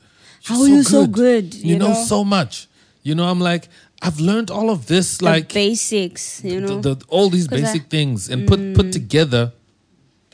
[0.48, 1.88] you're How are you so good, You, you know?
[1.88, 2.04] know?
[2.04, 2.68] so much.
[3.02, 3.68] You know, I'm like,
[4.02, 6.80] I've learned all of this, the like basics, you know.
[6.80, 7.64] the, the, all these 'Cause I- Mm.
[7.72, 9.52] basic things, and put put together.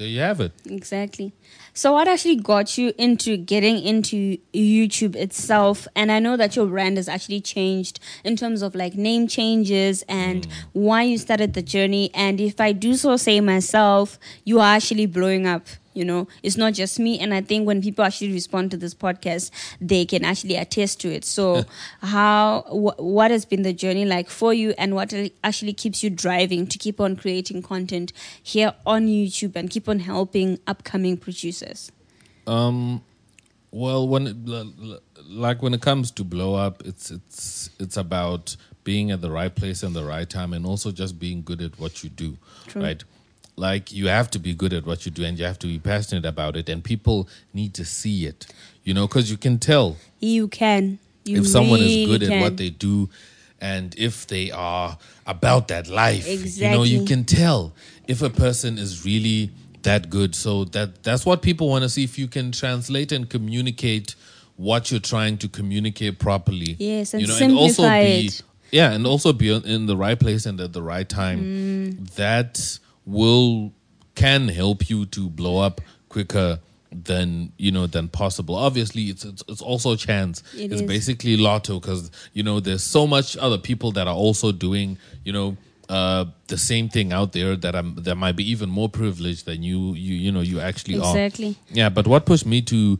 [0.01, 0.53] There you have it.
[0.65, 1.35] Exactly.
[1.75, 5.87] So, what actually got you into getting into YouTube itself?
[5.95, 10.03] And I know that your brand has actually changed in terms of like name changes
[10.09, 10.53] and hmm.
[10.73, 12.11] why you started the journey.
[12.15, 15.67] And if I do so say myself, you are actually blowing up.
[15.93, 17.19] You know, it's not just me.
[17.19, 19.51] And I think when people actually respond to this podcast,
[19.81, 21.25] they can actually attest to it.
[21.25, 21.65] So,
[22.01, 26.11] how, wh- what has been the journey like for you, and what actually keeps you
[26.11, 31.91] driving to keep on creating content here on YouTube and keep on helping upcoming producers?
[32.47, 33.03] Um,
[33.73, 39.11] well, when it, like when it comes to blow up, it's it's it's about being
[39.11, 42.03] at the right place and the right time, and also just being good at what
[42.03, 42.83] you do, True.
[42.83, 43.05] right?
[43.61, 45.79] Like you have to be good at what you do, and you have to be
[45.79, 48.47] passionate about it, and people need to see it,
[48.85, 50.99] you know, because you can tell You can.
[51.25, 53.11] You if someone is really good at what they do
[53.61, 54.97] and if they are
[55.27, 57.75] about that life you know you can tell
[58.09, 59.51] if a person is really
[59.83, 63.29] that good so that that's what people want to see if you can translate and
[63.29, 64.15] communicate
[64.57, 68.43] what you're trying to communicate properly Yes, and you know simplify and also be it.
[68.73, 72.15] yeah and also be in the right place and at the right time Mm.
[72.17, 72.79] that
[73.11, 73.73] will
[74.15, 76.59] can help you to blow up quicker
[76.93, 80.89] than you know than possible obviously it's it's, it's also chance It it's is.
[80.89, 85.33] basically lotto because you know there's so much other people that are also doing you
[85.33, 85.57] know
[85.89, 89.63] uh the same thing out there that i'm that might be even more privileged than
[89.63, 91.51] you you you know you actually Exactly.
[91.71, 92.99] are yeah but what pushed me to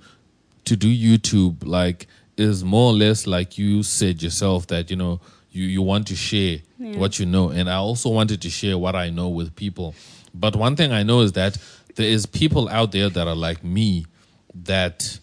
[0.67, 5.21] to do youtube like is more or less like you said yourself that you know
[5.53, 7.51] you you want to share what you know.
[7.51, 9.95] And i also wanted to share what i know with people.
[10.35, 11.59] But one thing i know is that
[11.97, 14.07] there is people out there that are like me
[14.55, 15.19] that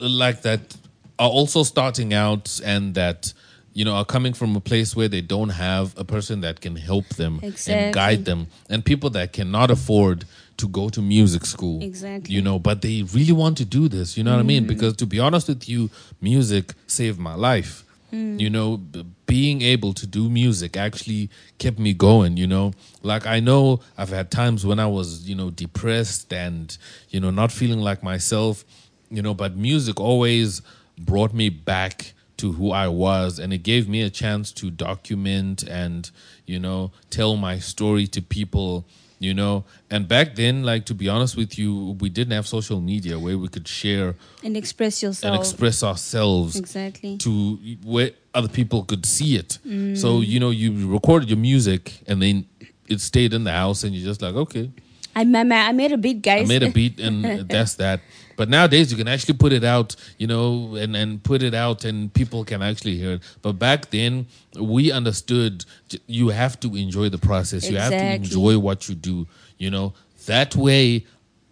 [0.00, 0.76] like that
[1.18, 3.32] are also starting out and that
[3.72, 6.76] you know are coming from a place where they don't have a person that can
[6.76, 8.48] help them and guide them.
[8.68, 10.24] And people that cannot afford
[10.58, 12.32] to go to music school Exactly.
[12.34, 14.16] you know but they really want to do this.
[14.16, 14.64] You know what i mean?
[14.64, 14.68] Mm.
[14.68, 18.38] Because to be honest with you music saved my life Mm.
[18.38, 18.78] you know
[19.24, 22.72] being able to do music actually kept me going you know?
[23.02, 26.76] Like i know i've had times when i was you know depressed and
[27.08, 28.66] you know not feeling like myself
[29.12, 30.62] you know, but music always
[30.98, 35.62] brought me back to who I was and it gave me a chance to document
[35.62, 36.10] and,
[36.46, 38.86] you know, tell my story to people,
[39.24, 39.64] you know.
[39.90, 43.38] And back then, like to be honest with you, we didn't have social media where
[43.38, 49.06] we could share and express yourself and express ourselves exactly to where other people could
[49.06, 49.58] see it.
[49.66, 49.96] Mm.
[49.96, 52.46] So, you know, you recorded your music and then
[52.88, 54.70] it stayed in the house and you're just like, okay,
[55.14, 58.00] I, ma- ma- I made a beat guys I made a beat and that's that.
[58.36, 61.84] But nowadays you can actually put it out, you know, and, and put it out
[61.84, 63.22] and people can actually hear it.
[63.42, 64.26] But back then
[64.58, 65.64] we understood
[66.06, 67.68] you have to enjoy the process.
[67.70, 69.26] You have to enjoy what you do,
[69.58, 69.94] you know.
[70.26, 71.04] That way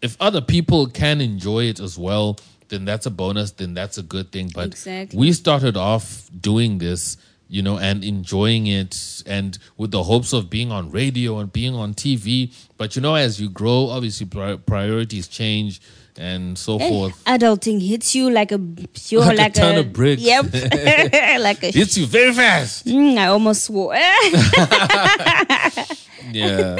[0.03, 4.03] if other people can enjoy it as well, then that's a bonus, then that's a
[4.03, 4.51] good thing.
[4.55, 5.18] But Exactly.
[5.18, 7.16] we started off doing this
[7.50, 11.74] you know, and enjoying it and with the hopes of being on radio and being
[11.74, 12.54] on TV.
[12.78, 15.80] But, you know, as you grow, obviously pri- priorities change
[16.16, 17.24] and so Eh, forth.
[17.24, 18.60] adulting hits you like a
[19.08, 20.22] you're Like like, a ton of bricks.
[20.22, 20.44] Yep,
[21.40, 21.70] like a.
[21.70, 22.86] Hits you very fast.
[22.86, 23.94] Mm, I almost swore.
[26.32, 26.76] yeah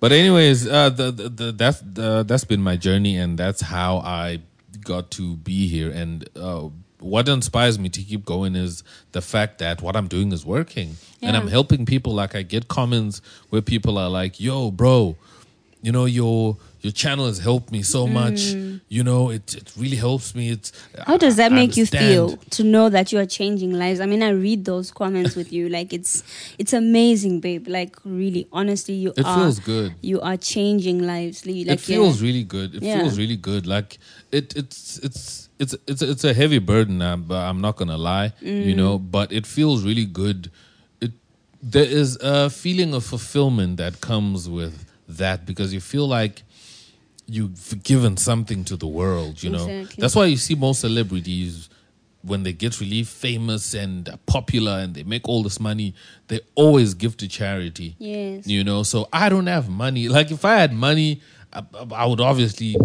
[0.00, 3.98] but anyways uh the, the, the that's the, that's been my journey and that's how
[3.98, 4.38] i
[4.82, 6.68] got to be here and uh
[7.00, 8.82] what inspires me to keep going is
[9.12, 10.96] the fact that what i'm doing is working.
[11.22, 12.14] And i'm helping people.
[12.14, 15.16] Like i get comments where people are like yo bro
[15.82, 18.40] you know your your channel has helped me so much
[18.88, 21.04] you know it, it really helps me it's Mm.
[21.06, 24.00] How does that I make you feel to know that you are changing lives?
[24.00, 25.68] I mean, I read those comments with you.
[25.68, 26.22] Like it's
[26.58, 27.68] it's amazing, babe.
[27.68, 29.36] Like really, honestly, you It are.
[29.38, 29.94] feels good.
[30.00, 31.46] You are changing lives.
[31.46, 31.64] Lee.
[31.64, 32.26] Like it feels yeah.
[32.26, 32.74] really good.
[32.74, 32.98] It Yeah.
[32.98, 33.66] feels really good.
[33.66, 33.98] Like
[34.32, 36.98] it, it's it's it's it's it's a heavy burden.
[37.28, 38.98] but I'm not gonna lie, you know.
[38.98, 39.10] Mm.
[39.10, 40.50] But it feels really good.
[41.00, 41.12] It
[41.62, 44.74] there is a feeling of fulfillment that comes with
[45.08, 46.42] that because you feel like
[47.30, 49.42] you've given something to the world.
[49.42, 50.00] You know, Exactly.
[50.02, 51.68] that's why you see most celebrities
[52.22, 55.94] when they get really famous and popular and they make all this money,
[56.28, 58.46] they always give to charity Yes.
[58.46, 61.62] you know so i don't have money like if i had money i,
[61.92, 62.76] I would obviously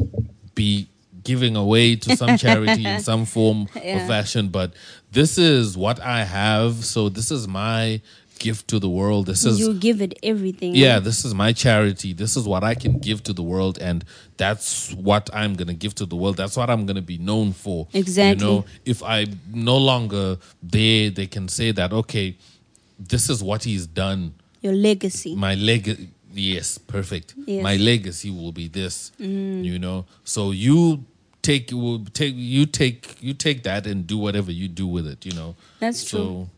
[0.55, 0.87] be
[1.23, 4.05] giving away to some charity in some form Yeah.
[4.05, 4.71] or fashion but
[5.11, 7.99] this is what i have so this is my
[8.39, 10.75] gift to the world this is You give it everything.
[10.75, 14.03] yeah this is my charity this is what i can give to the world and
[14.37, 17.87] that's what i'm gonna give to the world that's what i'm gonna be known for
[17.93, 18.45] Exactly.
[18.45, 22.35] you know if i'm no longer there they can say that okay
[22.99, 25.35] this is what he's done Your legacy.
[25.35, 27.59] my leg yes perfect Yes.
[27.59, 27.63] Mm.
[27.63, 31.03] my legacy will be this you know so you
[31.41, 31.71] take
[32.13, 35.55] take you take you take that and do whatever you do with it you know
[35.79, 36.19] That's true.
[36.19, 36.49] so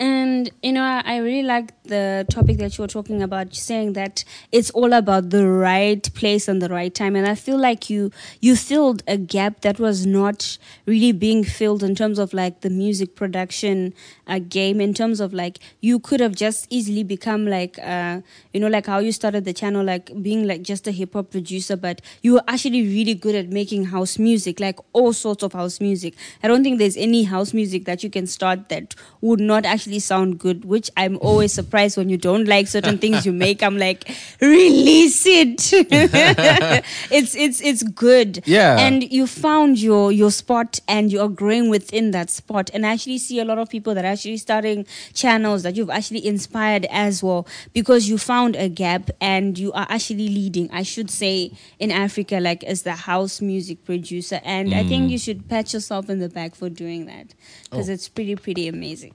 [0.00, 3.92] And you know, I I really like the topic that you were talking about, saying
[3.92, 7.14] that it's all about the right place and the right time.
[7.14, 11.84] And I feel like you you filled a gap that was not really being filled
[11.84, 13.94] in terms of like the music production
[14.26, 14.80] uh, game.
[14.80, 18.20] In terms of like you could have just easily become like uh,
[18.52, 21.30] you know like how you started the channel, like being like just a hip hop
[21.30, 25.52] producer, but you were actually really good at making house music, like all sorts of
[25.52, 26.14] house music.
[26.42, 29.83] I don't think there's any house music that you can start that would not actually
[29.98, 33.62] sound good, which I'm always surprised when you don't like certain things you make.
[33.62, 34.08] I'm like,
[34.40, 35.72] release it.
[37.10, 38.42] it's it's it's good.
[38.46, 38.78] Yeah.
[38.78, 42.70] And you found your your spot and you are growing within that spot.
[42.72, 45.90] And I actually see a lot of people that are actually starting channels that you've
[45.90, 50.82] actually inspired as well because you found a gap and you are actually leading, I
[50.82, 54.40] should say, in Africa, like as the house music producer.
[54.44, 55.10] And I think mm.
[55.10, 57.92] you should pat yourself in the back for doing that because Oh.
[57.92, 59.14] it's pretty, pretty amazing.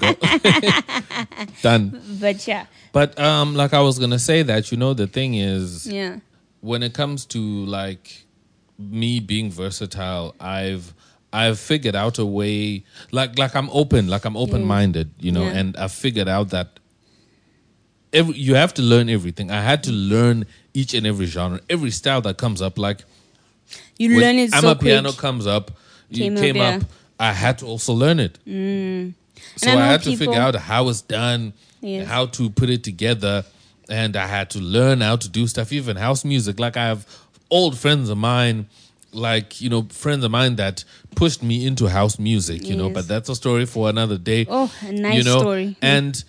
[0.00, 0.14] Go.
[1.62, 2.00] Done.
[2.20, 5.86] But yeah, but um like i was gonna say that you know the thing is
[5.86, 6.18] yeah.
[6.60, 8.24] when it comes to like
[8.78, 10.94] me being versatile i've
[11.32, 12.82] i've figured out a way
[13.12, 15.58] like like i'm open like i'm open minded you know Yeah.
[15.58, 16.80] and i've figured out that
[18.12, 19.52] every, you have to learn everything.
[19.52, 23.04] I had to learn each and every genre every style that comes up like
[23.98, 25.70] You learn it i'm so amapiano comes up
[26.12, 26.76] Came you up, came yeah.
[26.76, 26.82] up
[27.20, 28.38] i had to also learn it
[29.56, 32.06] so And I, I had to figure out how it's done, Yes.
[32.08, 33.44] how to put it together,
[33.88, 36.60] and I had to learn how to do stuff, even house music.
[36.60, 37.06] Like I have
[37.50, 38.66] old friends of mine,
[39.12, 40.84] like you know, friends of mine that
[41.16, 42.66] pushed me into house music.
[42.68, 44.46] You know, but that's a story for another day.
[44.48, 45.40] Oh, a nice you know?
[45.40, 45.76] story.
[45.82, 46.22] And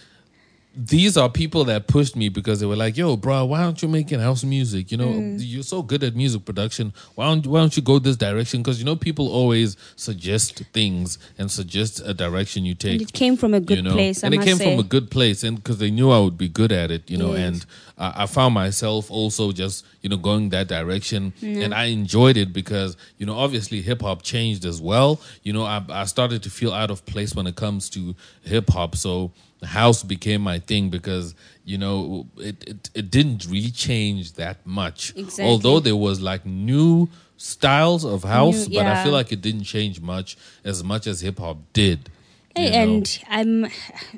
[0.74, 3.90] these are people that pushed me because they were like, "Yo, bro, why aren't you
[3.90, 4.90] making house music?
[4.90, 5.38] You know, Mm.
[5.40, 6.94] you're so good at music production.
[7.16, 8.62] Why don't why don't you go this direction?
[8.62, 12.94] Because you know, people always suggest things and suggest a direction you take.
[12.94, 13.92] And it came from a good you know?
[13.94, 14.24] place.
[14.24, 14.72] I and it came say.
[14.72, 17.18] from a good place, and because they knew I would be good at it, you
[17.18, 17.34] know.
[17.34, 17.40] Yes.
[17.42, 17.66] And
[17.98, 21.32] I, I found myself also just you know, going that direction.
[21.44, 25.22] And I enjoyed it because, you know, obviously hip hop changed as well.
[25.44, 28.70] You know, I, I started to feel out of place when it comes to hip
[28.72, 28.96] hop.
[28.96, 29.32] So
[29.64, 31.36] house became my thing because,
[31.66, 35.14] you know, it, it, it didn't really change that much.
[35.16, 35.46] Exactly.
[35.46, 39.64] Although there was like new styles of house, New- but I feel like it didn't
[39.64, 42.10] change much as much as hip hop did.
[42.56, 43.68] Hey, and I'm,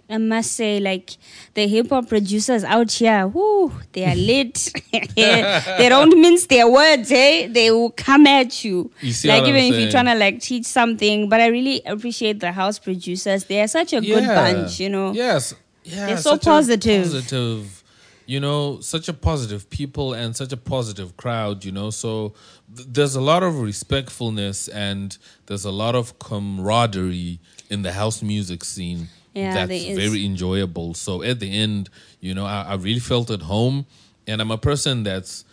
[0.09, 1.11] I must say, like
[1.53, 4.71] the hip hop producers out here, whoo, they are lit.
[5.15, 7.47] they don't mince their words, hey.
[7.47, 8.91] They will come at you.
[9.01, 12.39] You see like even if you're trying to like teach something, but I really appreciate
[12.39, 13.45] the house producers.
[13.45, 15.11] They are such a good bunch, you know.
[15.13, 15.53] Yes.
[15.83, 16.07] Yeah.
[16.07, 17.03] They're so positive.
[17.03, 17.82] Positive.
[18.25, 21.89] You know, such a positive people and such a positive crowd, you know.
[21.89, 22.33] So
[22.75, 25.17] th- there's a lot of respectfulness and
[25.47, 30.93] there's a lot of camaraderie in the house music scene Yeah, that's very enjoyable.
[30.93, 31.89] So at the end,
[32.21, 33.85] you know, I, I really felt at home
[34.27, 35.43] and I'm a person that's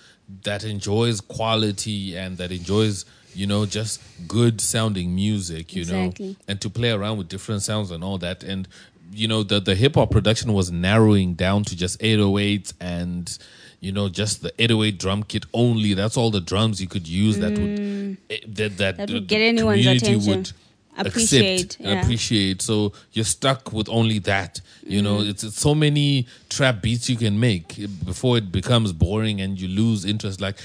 [0.42, 3.04] that enjoys quality and that enjoys
[3.34, 6.28] you know just good sounding music you Exactly.
[6.30, 8.68] know and to play around with different sounds and all that and
[9.12, 13.38] you know the the hip hop production was narrowing down to just 808s and
[13.80, 17.38] you know just the 808 drum kit only that's all the drums you could use
[17.38, 18.96] that would eh, that that, Mm.
[18.98, 20.30] That would get anyone's attention.
[20.30, 20.52] would
[20.98, 22.02] Appreciate, accept, yeah.
[22.02, 25.30] appreciate so you're stuck with only that you know Mm.
[25.30, 29.68] it's, it's so many trap beats you can make before it becomes boring and you
[29.68, 30.58] lose interest like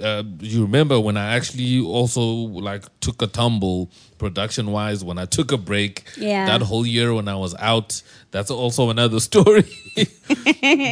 [0.00, 5.26] uh, you remember when I actually also like took a tumble production wise when I
[5.26, 6.46] took a break Yeah.
[6.46, 9.64] that whole year when I was out that's also another story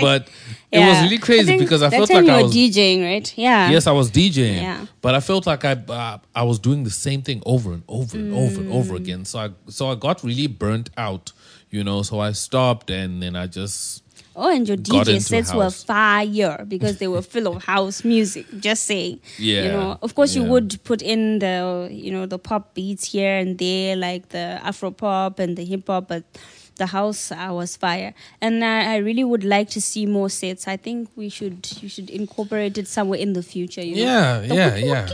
[0.00, 0.28] but
[0.72, 3.32] it was really crazy think because I felt like I was DJing, right?
[3.36, 3.70] Yeah.
[3.70, 4.86] Yes, I was DJing, Yeah.
[5.00, 8.16] but I felt like I uh, I was doing the same thing over and over
[8.16, 8.74] and over and Mm.
[8.74, 9.24] over again.
[9.24, 11.32] So I so I got really burnt out,
[11.70, 12.02] you know.
[12.02, 14.02] So I stopped, and then I just
[14.42, 18.46] Oh, and your DJ sets were fire because they were full of house music.
[18.58, 19.20] Just saying.
[19.38, 23.12] Yeah, You know, of course, you would put in the you know the pop beats
[23.12, 26.24] here and there, like the Afro pop and the hip hop, but
[26.76, 28.14] the house uh, was fire.
[28.40, 30.66] And I, I really would like to see more sets.
[30.66, 33.84] I think we should you should incorporate it somewhere in the future.
[33.84, 34.02] You know?
[34.10, 35.08] yeah yeah yeah.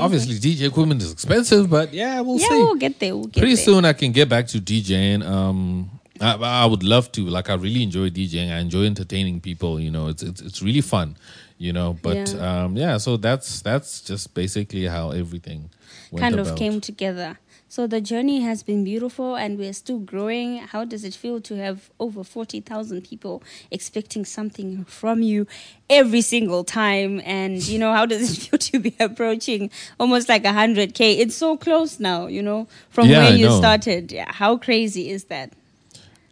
[0.00, 2.54] Obviously, DJ equipment is expensive, but yeah, we'll Yeah, see.
[2.56, 3.14] we'll get there.
[3.14, 3.64] We'll get Pretty there.
[3.64, 5.22] soon, I can get back to DJing.
[5.26, 5.90] Um,
[6.20, 7.22] I, I would love to.
[7.26, 8.52] Like, I really enjoy DJing.
[8.52, 9.80] I enjoy entertaining people.
[9.80, 11.16] You know, it's it's it's really fun.
[11.58, 12.64] You know, but Yeah.
[12.64, 12.98] um, yeah.
[12.98, 15.70] So that's that's just basically how everything
[16.16, 16.58] kind of about.
[16.58, 17.38] came together.
[17.68, 20.58] So the journey has been beautiful and we're still growing.
[20.58, 25.46] How does it feel to have over 40,000 people expecting something from you
[25.88, 27.20] every single time?
[27.24, 31.20] And, you know, how does it feel to be approaching almost like 100K?
[31.20, 33.58] It's so close now, you know, from Yeah, where I you know.
[33.58, 34.10] started.
[34.10, 35.52] Yeah, how crazy is that?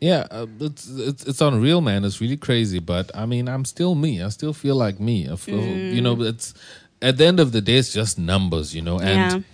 [0.00, 2.04] Yeah, uh, it's, it's it's unreal, man.
[2.04, 4.22] It's really crazy, but I mean, I'm still me.
[4.22, 5.28] I still feel like me.
[5.28, 5.60] I feel,
[5.94, 6.54] You know, it's
[7.02, 9.00] at the end of the day, it's just numbers, you know.
[9.00, 9.44] And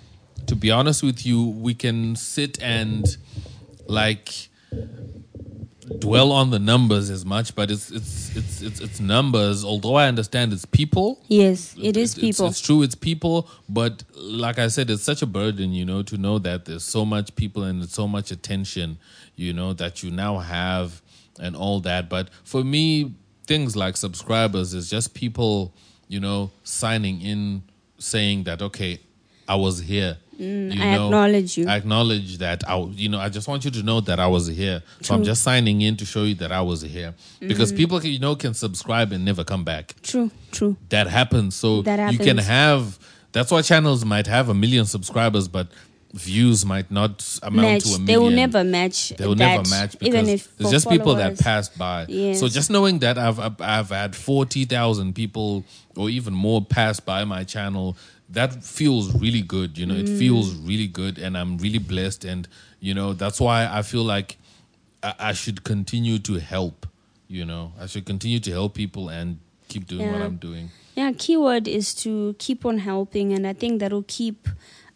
[0.47, 3.07] to be honest with you, we can sit and
[3.87, 4.49] like
[5.85, 9.65] dwell on the numbers as much, but it's it's it's it's, it's numbers.
[9.65, 12.49] Although I understand it's people, Yes, it is it's- people.
[12.49, 16.17] It's, true, it's people, but like I said, it's such a burden, you know, to
[16.17, 18.99] know that there's so much people and so much attention,
[19.37, 21.03] you know, that you now have
[21.39, 22.09] and all that.
[22.09, 23.15] But for me,
[23.47, 25.75] things like subscribers is just people,
[26.09, 27.63] you know, signing in,
[27.99, 29.01] saying that okay,
[29.49, 30.17] I was here.
[30.39, 31.69] Mm, I acknowledge you.
[31.69, 34.49] I acknowledge that I, you know, I just want you to know that I was
[34.49, 34.83] here.
[35.01, 38.19] So I'm just signing in to show you that I was here because people, you
[38.19, 40.77] know, can subscribe and never come back True, true.
[40.89, 41.55] that happens.
[41.55, 42.99] So That you can have
[43.31, 45.69] that's why channels might have a million subscribers, but
[46.13, 47.83] views might not amount Match.
[47.85, 48.07] to a million.
[48.07, 49.09] They will never match.
[49.11, 51.41] They will that, never match because even if it's just people that followers.
[51.43, 52.07] passed by.
[52.09, 52.39] Yes.
[52.41, 55.65] So just knowing that I've I've, I've had forty thousand people
[55.97, 57.97] or even more pass by my channel,
[58.31, 59.77] that feels really good.
[59.79, 60.19] You know, it Mm.
[60.19, 62.25] feels really good, and I'm really blessed.
[62.25, 62.49] And
[62.81, 64.37] you know, that's why I feel like
[65.03, 66.87] I, I should continue to help.
[67.29, 70.71] You know, I should continue to help people and keep doing what I'm doing.
[70.95, 74.49] Yeah, keyword is to keep on helping, and I think that'll keep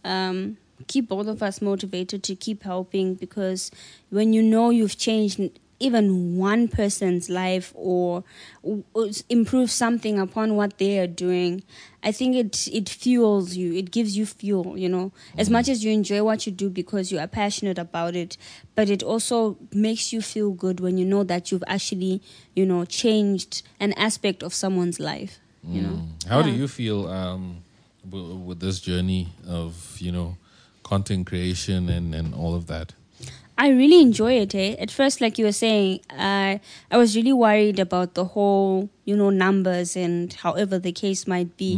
[0.05, 0.57] um,
[0.87, 3.71] keep all of us motivated to keep helping because
[4.11, 5.41] when you know you've changed
[5.81, 8.25] even one person's life or,
[8.63, 11.63] or improve something upon what they are doing,
[12.03, 13.75] I think it it fuels you.
[13.75, 14.77] It gives you fuel.
[14.77, 18.17] You know, as much as you enjoy what you do because you are passionate about
[18.17, 18.37] it,
[18.75, 22.23] but it also makes you feel good when you know that you've actually
[22.55, 25.39] you know changed an aspect of someone's life.
[25.65, 26.03] You know.
[26.29, 27.63] How do you feel um,
[28.09, 30.37] w- with this journey of you know
[30.83, 32.95] content creation and and all of that?
[33.61, 34.55] I really enjoy it.
[34.55, 34.77] Eh?
[34.79, 36.59] At first, like you were saying, uh,
[36.93, 41.57] I was really worried about the whole, you know, numbers and however the case might
[41.57, 41.75] be.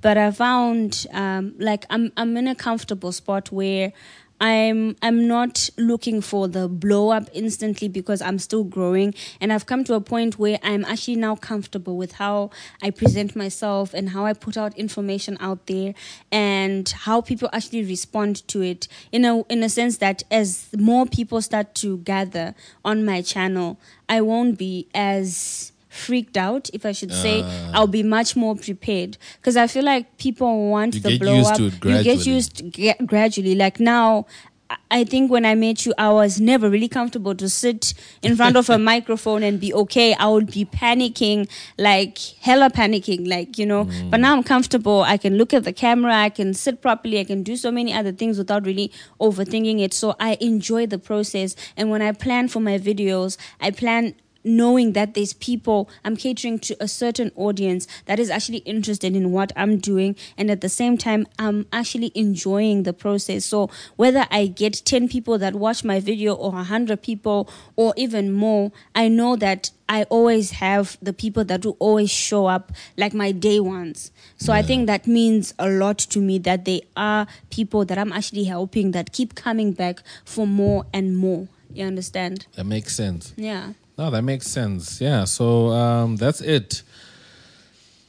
[0.00, 3.92] But I found, um, like, I'm I'm in a comfortable spot where
[4.40, 9.14] I'm I'm not looking for the blow up instantly because I'm still growing.
[9.40, 12.50] And I've come to a point where I'm actually now comfortable with how
[12.82, 15.94] I present myself and how I put out information out there
[16.32, 21.06] and how people actually respond to it in a in a sense that as more
[21.06, 22.54] people start to gather
[22.84, 23.78] on my channel
[24.08, 27.70] I won't be as freaked out if I should say Ah.
[27.74, 31.58] I'll be much more prepared because I feel like people want the get blow up
[31.60, 33.54] you get used gra- gradually.
[33.54, 34.26] Like now,
[34.70, 37.92] I- I think when I met you, I was never really comfortable to sit
[38.22, 40.14] in front of a microphone and be okay.
[40.14, 43.84] I would be panicking, like hella panicking, like, you know.
[43.84, 44.10] Mm.
[44.10, 45.02] But now I'm comfortable.
[45.02, 47.92] I can look at the camera, I can sit properly, I can do so many
[47.92, 48.90] other things without really
[49.20, 49.92] overthinking it.
[49.92, 51.54] So I enjoy the process.
[51.76, 54.14] And when I plan for my videos, I plan
[54.44, 59.32] knowing that there's people I'm catering to a certain audience that is actually interested in
[59.32, 63.44] what I'm doing and at the same time I'm actually enjoying the process.
[63.46, 68.32] So whether I get 10 people that watch my video or 100 people or even
[68.32, 73.12] more I know that I always have the people that will always show up like
[73.12, 74.12] my day ones.
[74.36, 78.12] So I think that means a lot to me that they are people that I'm
[78.12, 81.48] actually helping that keep coming back for more and more.
[81.72, 82.46] You understand?
[82.56, 83.34] That makes sense.
[83.36, 85.00] yeah No, that makes sense.
[85.00, 85.24] Yeah.
[85.24, 86.82] So um, that's it.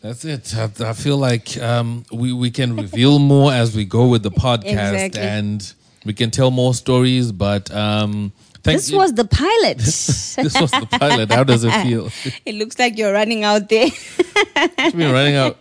[0.01, 0.55] That's it.
[0.55, 4.31] I, I feel like um, we we can reveal more as we go with the
[4.31, 5.21] podcast, Exactly.
[5.21, 5.73] and
[6.05, 7.31] we can tell more stories.
[7.31, 8.31] But um,
[8.63, 9.77] thank This you- was the pilot.
[9.79, 11.31] this was the pilot.
[11.31, 12.09] How does it feel?
[12.45, 13.89] it looks like you're running out there.
[14.55, 15.57] I've been running out.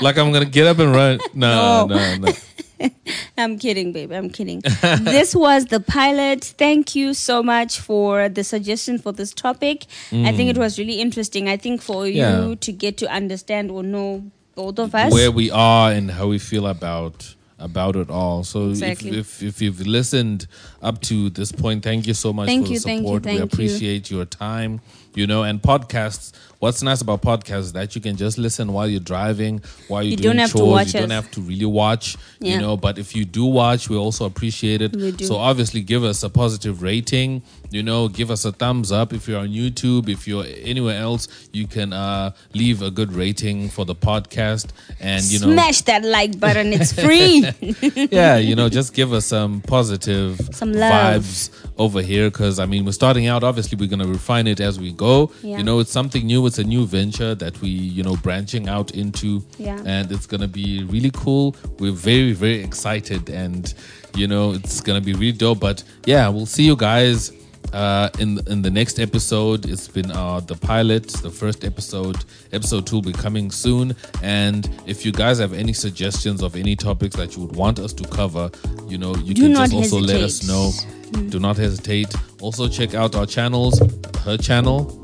[0.00, 1.20] Like I'm gonna get up and run.
[1.34, 1.96] No, No.
[1.96, 2.32] no, no.
[3.38, 4.14] I'm kidding, baby.
[4.16, 4.60] I'm kidding.
[5.00, 6.44] this was the pilot.
[6.58, 9.84] Thank you so much for the suggestion for this topic.
[10.12, 11.48] I think it was really interesting.
[11.48, 12.14] I think for Mm.
[12.14, 12.44] Yeah.
[12.46, 14.24] you to get to understand or know
[14.56, 15.12] both of us.
[15.12, 18.42] where we are and how we feel about about it all.
[18.44, 19.10] So Exactly.
[19.10, 20.46] if, if if you've listened
[20.82, 23.22] up to this point, thank you so much Thank for you, the thank you, support.
[23.24, 23.44] we thank you.
[23.44, 24.80] appreciate your time.
[25.14, 26.32] You know, and podcasts.
[26.58, 30.12] What's nice about podcasts is that you can just listen while you're driving, while you're
[30.12, 32.16] You doing don't have to watch you don't have to really watch.
[32.40, 34.94] You know, but if you do watch, we also appreciate it.
[34.94, 35.24] We do.
[35.24, 37.42] So obviously, give us a positive rating.
[37.70, 40.08] You know, give us a thumbs up if you're on YouTube.
[40.08, 44.68] If you're anywhere else, you can uh, leave a good rating for the podcast.
[45.00, 46.72] And you know, Smash that like button.
[46.72, 47.44] It's free.
[48.12, 51.22] yeah, you know, just give us some positive Some love.
[51.22, 53.42] vibes over here because I mean, we're starting out.
[53.42, 55.30] Obviously, we're gonna refine it as we go.
[55.42, 55.58] Yeah.
[55.58, 56.43] You know, it's something new.
[56.46, 59.80] It's a new venture that we, you know, branching out into, Yeah.
[59.84, 61.54] and it's gonna be really cool.
[61.78, 63.72] We're very, very excited, and
[64.16, 65.60] you know, it's gonna be really dope.
[65.60, 67.32] But yeah, we'll see you guys.
[67.72, 72.16] Uh, in in the next episode, it's been uh, the pilot, the first episode.
[72.52, 73.96] Episode two will be coming soon.
[74.22, 77.92] And if you guys have any suggestions of any topics that you would want us
[77.94, 78.50] to cover,
[78.86, 80.46] you know, you Do can just also let us hesitate.
[80.48, 81.30] know.
[81.30, 82.14] Do not hesitate.
[82.40, 83.80] Also check out our channels.
[84.24, 85.03] Her channel.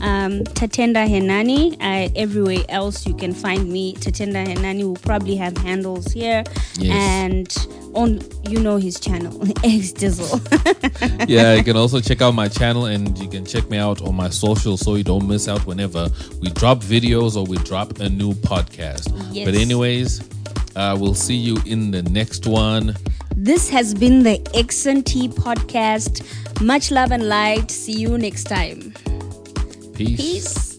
[0.00, 1.76] Um, Tatenda Henani.
[1.80, 3.94] I, everywhere else you can find me.
[3.94, 6.44] Tatenda Henani will probably have handles here.
[6.78, 6.92] Yes.
[6.92, 11.28] And on, you know his channel, X Dizzle.
[11.28, 14.14] yeah, you can also check out my channel and you can check me out on
[14.14, 16.08] my social so you don't miss out whenever
[16.40, 19.12] we drop videos or we drop a new podcast.
[19.32, 19.46] Yes.
[19.46, 20.28] But anyways,
[20.76, 22.94] uh, we'll see you in the next one.
[23.34, 26.22] This has been the X and T podcast.
[26.62, 27.70] Much love and light.
[27.70, 28.94] See you next time.
[29.96, 30.16] Peace.
[30.18, 30.75] Peace.